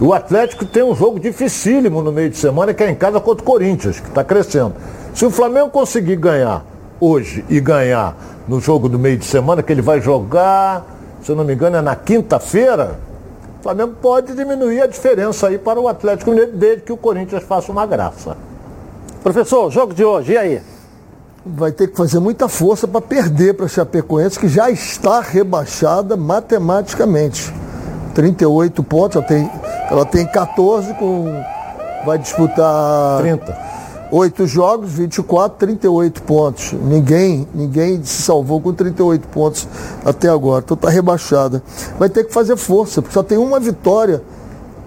[0.01, 3.43] o Atlético tem um jogo dificílimo no meio de semana, que é em casa contra
[3.43, 4.75] o Corinthians, que está crescendo.
[5.15, 6.65] Se o Flamengo conseguir ganhar
[7.01, 8.17] hoje e ganhar
[8.49, 11.79] no jogo do meio de semana, que ele vai jogar se eu não me engano,
[11.79, 12.99] é na quinta-feira,
[13.65, 17.73] Flamengo pode diminuir a diferença aí para o Atlético Mineiro, desde que o Corinthians faça
[17.73, 18.37] uma graça.
[19.23, 20.63] Professor, jogo de hoje, e aí?
[21.47, 26.15] Vai ter que fazer muita força para perder para a Chapecoense, que já está rebaixada
[26.15, 27.51] matematicamente.
[28.15, 29.51] 38 pontos, ela tem,
[29.91, 31.43] ela tem 14 com.
[32.05, 33.23] Vai disputar.
[33.23, 33.74] 30.
[34.17, 36.73] Oito jogos, 24, 38 pontos.
[36.73, 39.67] Ninguém, ninguém se salvou com 38 pontos
[40.05, 40.63] até agora.
[40.65, 41.61] Então está rebaixada.
[41.99, 44.23] Vai ter que fazer força, porque só tem uma vitória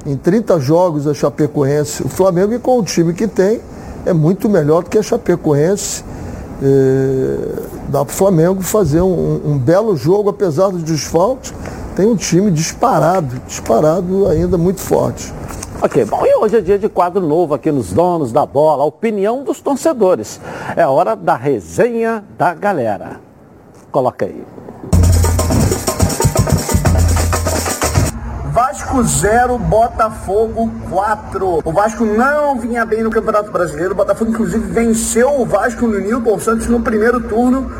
[0.06, 2.04] em 30 jogos a Chapecoense.
[2.04, 3.60] O Flamengo, com o time que tem,
[4.06, 6.06] é muito melhor do que a Chapecoense.
[6.64, 7.38] É,
[7.90, 11.54] dá para o Flamengo fazer um, um, belo jogo, apesar dos desfalques.
[11.98, 15.34] Tem um time disparado, disparado ainda muito forte.
[15.80, 18.86] Ok, bom, e hoje é dia de quadro novo aqui nos Donos da Bola, a
[18.88, 20.42] opinião dos torcedores.
[20.76, 23.20] É hora da resenha da galera.
[23.92, 24.44] Coloca aí.
[28.52, 31.60] Vasco 0, Botafogo 4.
[31.64, 33.92] O Vasco não vinha bem no Campeonato Brasileiro.
[33.92, 37.72] O Botafogo, inclusive, venceu o Vasco no Newton Santos no primeiro turno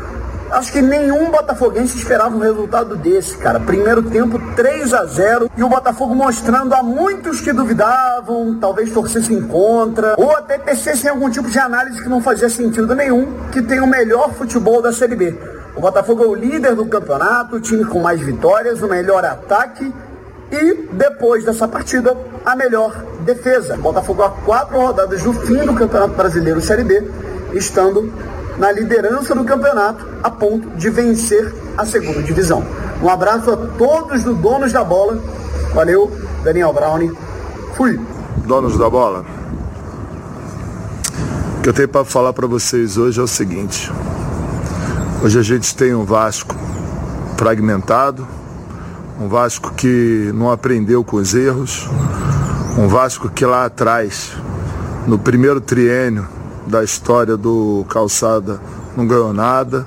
[0.50, 3.60] Acho que nenhum botafoguense esperava um resultado desse, cara.
[3.60, 9.42] Primeiro tempo 3 a 0 e o Botafogo mostrando a muitos que duvidavam, talvez torcessem
[9.42, 13.80] contra, ou até tecessem algum tipo de análise que não fazia sentido nenhum, que tem
[13.80, 15.38] o melhor futebol da Série B.
[15.76, 19.92] O Botafogo é o líder do campeonato, o time com mais vitórias, o melhor ataque
[20.50, 23.76] e depois dessa partida, a melhor defesa.
[23.76, 27.06] Botafogo a quatro rodadas do fim do Campeonato Brasileiro Série B,
[27.52, 28.10] estando
[28.58, 32.64] na liderança do campeonato a ponto de vencer a segunda divisão.
[33.00, 35.22] Um abraço a todos os donos da bola.
[35.72, 36.10] Valeu,
[36.42, 37.12] Daniel Brown.
[37.74, 37.98] Fui.
[38.44, 39.24] Donos da bola.
[41.58, 43.92] O que eu tenho para falar para vocês hoje é o seguinte.
[45.22, 46.54] Hoje a gente tem um Vasco
[47.36, 48.26] fragmentado,
[49.20, 51.88] um Vasco que não aprendeu com os erros,
[52.76, 54.32] um Vasco que lá atrás,
[55.06, 56.37] no primeiro triênio
[56.68, 58.60] da história do Calçada,
[58.96, 59.86] não ganhou nada,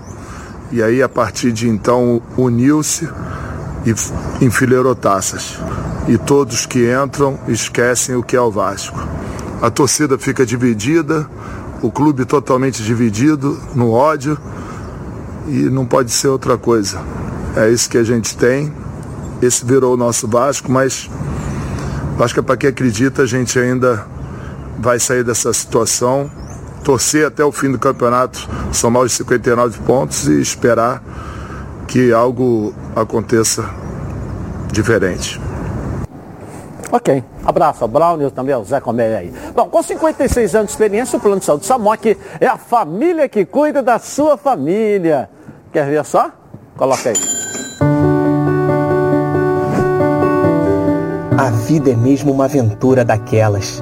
[0.71, 3.07] e aí a partir de então uniu-se
[3.85, 5.57] e enfileirou taças.
[6.07, 8.99] E todos que entram esquecem o que é o Vasco.
[9.61, 11.29] A torcida fica dividida,
[11.81, 14.37] o clube totalmente dividido no ódio
[15.47, 16.99] e não pode ser outra coisa.
[17.55, 18.73] É isso que a gente tem.
[19.41, 21.09] Esse virou o nosso Vasco, mas
[22.33, 24.05] que é para quem acredita a gente ainda
[24.77, 26.29] vai sair dessa situação,
[26.83, 31.01] torcer até o fim do campeonato, somar os 59 pontos e esperar
[31.87, 33.69] que algo aconteça
[34.71, 35.39] diferente.
[36.91, 37.23] Ok.
[37.45, 39.33] Abraço ao Brown e também ao Zé Coméia aí.
[39.55, 43.45] Bom, com 56 anos de experiência, o Plano de Saúde Samok é a família que
[43.45, 45.29] cuida da sua família.
[45.71, 46.29] Quer ver só?
[46.75, 47.15] Coloca aí.
[51.37, 53.81] A vida é mesmo uma aventura daquelas.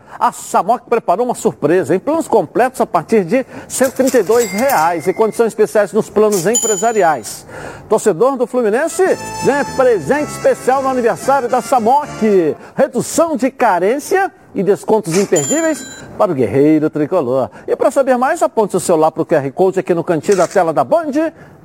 [0.19, 5.47] a Samok preparou uma surpresa em planos completos a partir de 132 reais, e condições
[5.47, 7.45] especiais nos planos empresariais.
[7.89, 9.03] Torcedor do Fluminense
[9.45, 12.55] ganha presente especial no aniversário da Samok.
[12.75, 15.85] Redução de carência e descontos imperdíveis
[16.17, 17.49] para o guerreiro tricolor.
[17.67, 20.47] E para saber mais, aponte o celular para o QR Code aqui no cantinho da
[20.47, 21.11] tela da Band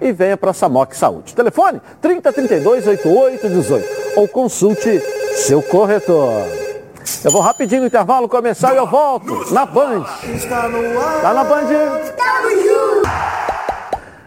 [0.01, 1.34] e venha para a Samok Saúde.
[1.34, 5.01] Telefone 3032 8818 ou consulte
[5.34, 6.65] seu corretor.
[7.24, 10.04] Eu vou rapidinho no intervalo começar e eu volto na Band.
[11.22, 11.66] Tá na Band?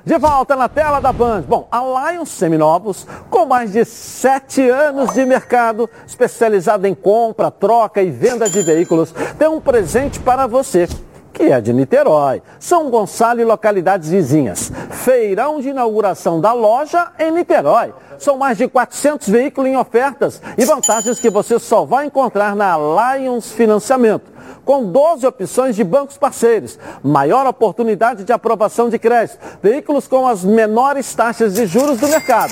[0.05, 1.41] De volta na tela da Band.
[1.41, 8.01] Bom, a Lions Seminovos, com mais de sete anos de mercado, especializada em compra, troca
[8.01, 10.87] e venda de veículos, tem um presente para você
[11.39, 14.69] que é de Niterói, São Gonçalo e localidades vizinhas.
[14.89, 17.93] Feirão de inauguração da loja em Niterói.
[18.17, 22.75] São mais de 400 veículos em ofertas e vantagens que você só vai encontrar na
[22.77, 24.29] Lions Financiamento.
[24.65, 30.43] Com 12 opções de bancos parceiros, maior oportunidade de aprovação de crédito, veículos com as
[30.43, 32.51] menores taxas de juros do mercado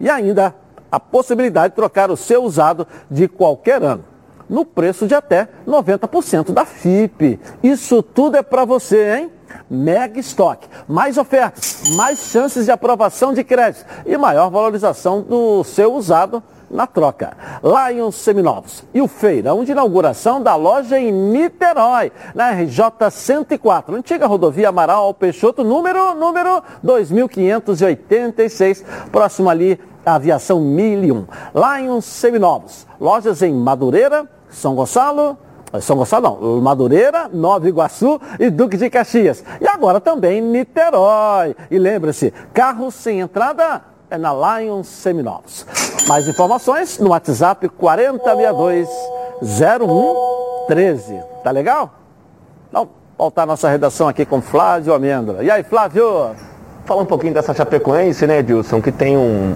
[0.00, 0.52] e ainda
[0.90, 4.13] a possibilidade de trocar o seu usado de qualquer ano
[4.48, 7.38] no preço de até 90% da FIP.
[7.62, 9.30] Isso tudo é para você, hein?
[9.70, 15.94] Mega estoque, mais ofertas, mais chances de aprovação de crédito e maior valorização do seu
[15.94, 17.36] usado na troca.
[17.62, 24.26] Lions Seminovos e o feirão de inauguração da loja em Niterói, na RJ 104, antiga
[24.26, 29.78] rodovia Amaral Peixoto, número, número 2586, próximo ali
[30.12, 31.24] aviação 1001.
[31.54, 35.38] Lions Seminovos, lojas em Madureira, São Gonçalo,
[35.80, 39.42] são Gonçalo não, Madureira, Nova Iguaçu e Duque de Caxias.
[39.60, 41.56] E agora também Niterói.
[41.70, 45.66] E lembre-se, carro sem entrada é na Lions Seminovos.
[46.06, 48.88] Mais informações no WhatsApp 4062
[49.42, 51.20] 0113.
[51.42, 51.90] Tá legal?
[52.68, 52.88] Então,
[53.18, 55.42] voltar a nossa redação aqui com Flávio Amêndola.
[55.42, 56.34] E aí, Flávio?
[56.84, 59.54] Falar um pouquinho dessa Chapecoense, né, Edilson, que tem um,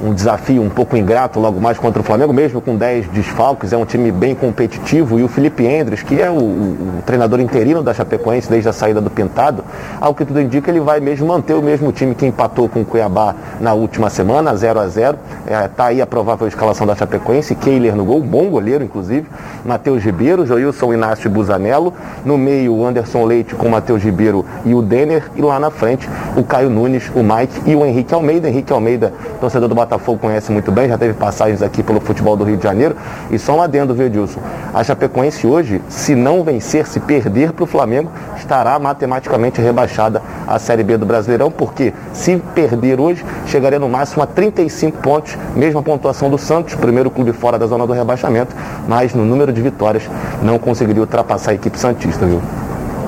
[0.00, 3.72] um, um, desafio um pouco ingrato logo mais contra o Flamengo, mesmo com 10 desfalques,
[3.72, 5.18] é um time bem competitivo.
[5.18, 9.00] E o Felipe Endres, que é o, o, treinador interino da Chapecoense desde a saída
[9.00, 9.64] do Pintado,
[10.00, 12.84] ao que tudo indica, ele vai mesmo manter o mesmo time que empatou com o
[12.84, 17.56] Cuiabá na última semana, 0 a 0 é, Tá aí a provável escalação da Chapecoense,
[17.56, 19.26] Keiler no gol, bom goleiro, inclusive.
[19.64, 21.92] Matheus Ribeiro, Joilson Inácio Busanello.
[22.24, 25.28] No meio, o Anderson Leite com o Matheus Ribeiro e o Denner.
[25.34, 28.46] E lá na frente, o Caio Nunes, o Mike e o Henrique Almeida.
[28.46, 32.44] Henrique Almeida, torcedor do Botafogo, conhece muito bem, já teve passagens aqui pelo futebol do
[32.44, 32.94] Rio de Janeiro.
[33.30, 34.28] E só um adendo, viu?
[34.74, 40.58] A Chapecoense hoje, se não vencer, se perder para o Flamengo, estará matematicamente rebaixada à
[40.58, 45.82] Série B do Brasileirão, porque se perder hoje, chegaria no máximo a 35 pontos, mesma
[45.82, 48.54] pontuação do Santos, primeiro clube fora da zona do rebaixamento,
[48.86, 50.02] mas no número de vitórias
[50.42, 52.42] não conseguiria ultrapassar a equipe Santista, viu?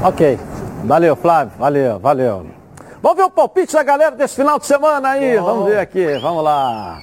[0.03, 0.39] Ok.
[0.83, 1.53] Valeu, Flávio.
[1.59, 2.64] Valeu, valeu.
[3.05, 5.37] Vamos ver o palpite da galera desse final de semana aí.
[5.37, 5.45] Bom.
[5.45, 7.01] Vamos ver aqui, vamos lá.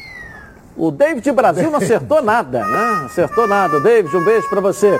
[0.76, 3.04] O David Brasil não acertou nada, né?
[3.06, 3.80] Acertou nada.
[3.80, 5.00] David, um beijo pra você.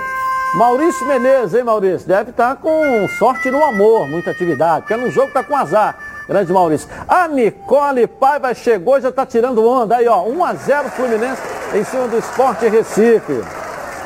[0.54, 2.06] Maurício Menezes, hein, Maurício?
[2.06, 5.98] Deve estar com sorte no amor, muita atividade, porque no jogo tá com azar.
[6.28, 6.88] Grande Maurício.
[7.08, 9.96] A Nicole Paiva chegou já tá tirando onda.
[9.96, 11.42] Aí, ó, 1 a 0 Fluminense
[11.74, 13.42] em cima do Esporte Recife.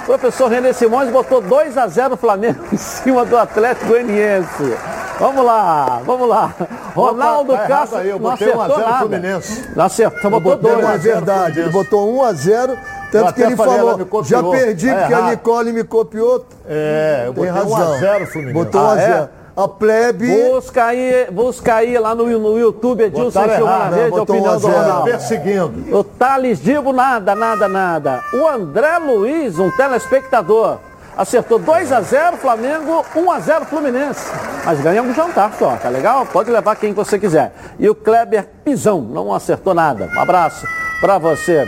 [0.05, 4.96] O professor René Simões botou 2 a 0 Flamengo em cima do Atlético Goianiense.
[5.19, 6.55] Vamos lá, vamos lá.
[6.95, 8.99] Ronaldo tá Castro aí, eu botei 1 a acertou 0 nada.
[9.01, 9.69] Fluminense.
[9.75, 10.85] Não acertou, botou botei 2.
[10.85, 11.61] uma verdade.
[11.61, 12.79] Ele botou 1 a 0 Eu
[13.11, 15.31] tanto que ele falei, falou, já perdi Tá porque a errado.
[15.31, 16.45] Nicole me copiou.
[16.69, 17.93] É, eu botei 1 razão.
[17.93, 18.55] a 0 Fluminense.
[18.65, 19.07] Botou 1 a Ah, é?
[19.07, 19.29] 0.
[19.57, 24.19] A plebe Busca aí, busca aí lá no, no YouTube, Edilson Silva na rede, não,
[24.19, 24.73] a opinião 1 a do 0.
[24.77, 25.05] Ronaldo.
[25.11, 25.97] Perseguindo.
[25.99, 28.23] O Thales Dibo, nada, nada, nada.
[28.35, 30.77] O André Luiz, um telespectador,
[31.17, 34.31] acertou 2 a 0 Flamengo, 1 a 0 Fluminense.
[34.67, 36.27] Mas ganha um jantar só, tá legal?
[36.27, 37.55] Pode levar quem você quiser.
[37.79, 40.11] E o Kleber Pisão, não acertou nada.
[40.15, 40.67] Um abraço
[41.01, 41.65] pra você.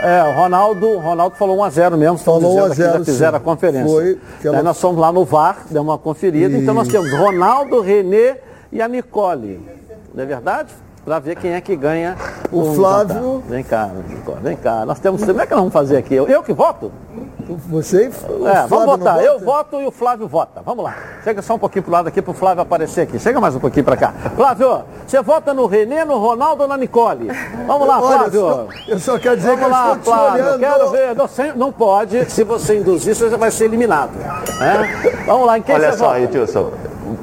[0.00, 2.98] É, o Ronaldo, Ronaldo falou 1 a 0 mesmo, Falou 1 a dizendo aqui, 0,
[2.98, 3.88] já fizeram a conferência.
[3.88, 7.80] Foi, ela- Aí nós fomos lá no VAR, demos uma conferida, então nós temos Ronaldo,
[7.80, 8.36] Renê
[8.70, 9.60] e a Nicole.
[10.14, 10.68] Não é verdade?
[11.08, 12.16] Para ver quem é que ganha
[12.52, 13.42] O um Flávio-.
[13.48, 14.84] Vem cá, Nicole, vem cá.
[14.84, 15.24] Nós temos.
[15.24, 16.14] Como é que nós vamos fazer aqui?
[16.14, 16.92] Eu, eu que voto?
[17.70, 18.10] Você?
[18.28, 19.14] o É, Flávio vamos votar.
[19.14, 19.24] vota?
[19.24, 20.60] Eu voto e o Flávio vota.
[20.62, 20.94] Vamos lá.
[21.24, 23.18] Chega só um pouquinho pro lado aqui pro Flávio aparecer aqui.
[23.18, 24.12] Chega mais um pouquinho para cá.
[24.36, 27.30] Flávio, você vota no Renê, no Ronaldo ou na Nicole?
[27.66, 28.40] Vamos lá, Olha, Flávio.
[28.40, 30.44] eu só- eu só quero dizer Vamos que eu lá, estou te Flávio.
[30.44, 30.58] olhando.
[30.60, 31.16] Quero ver.
[31.16, 32.30] Não, sem- não pode.
[32.30, 34.10] Se você induzir, você já vai ser eliminado.
[34.60, 35.24] É?
[35.24, 36.20] Vamos lá, em quem Olha você só, vota?
[36.20, 36.70] Edilson.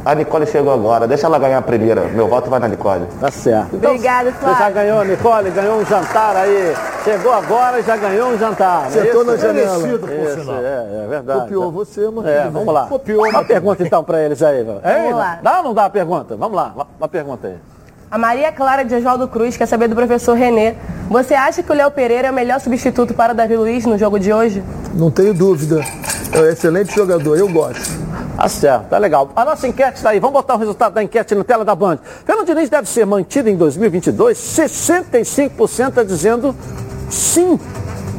[0.06, 2.02] A Nicole chegou agora, deixa ela ganhar a primeira.
[2.06, 3.06] Meu voto vai na Nicole.
[3.20, 3.76] Tá certo.
[3.76, 4.74] Obrigada, Você já Flávio.
[4.76, 6.74] ganhou, Nicole, ganhou um jantar aí.
[7.04, 8.86] Chegou agora e já ganhou um jantar.
[8.96, 9.24] é isso?
[9.24, 9.78] na janela.
[9.78, 10.56] Merecido, por Isso, sinal.
[10.58, 11.40] é, é verdade.
[11.42, 12.88] Copiou você, mas É, vamos lá.
[12.88, 14.64] Copiou, Uma mas pergunta então para eles aí.
[14.64, 15.40] Vamos lá.
[15.42, 16.36] Dá ou não dá a pergunta?
[16.36, 17.56] Vamos lá, uma pergunta aí.
[18.10, 20.76] A Maria Clara de Oswaldo Cruz quer saber do professor Renê.
[21.10, 23.98] Você acha que o Léo Pereira é o melhor substituto para o Davi Luiz no
[23.98, 24.64] jogo de hoje?
[24.94, 25.82] Não tenho dúvida.
[26.32, 28.06] É um excelente jogador, eu gosto.
[28.36, 29.30] Tá certo, tá legal.
[29.36, 30.20] A nossa enquete está aí.
[30.20, 32.00] Vamos botar o resultado da enquete na tela da Band.
[32.26, 34.38] Fernando Diniz deve ser mantido em 2022.
[34.38, 36.56] 65% está dizendo
[37.10, 37.60] sim.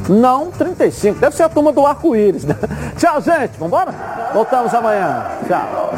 [0.09, 1.19] Não, 35%.
[1.19, 2.57] Deve ser a turma do arco-íris, né?
[2.99, 3.59] Tchau, gente.
[3.59, 3.93] Vambora?
[4.33, 5.27] Voltamos amanhã.
[5.47, 5.93] Tchau.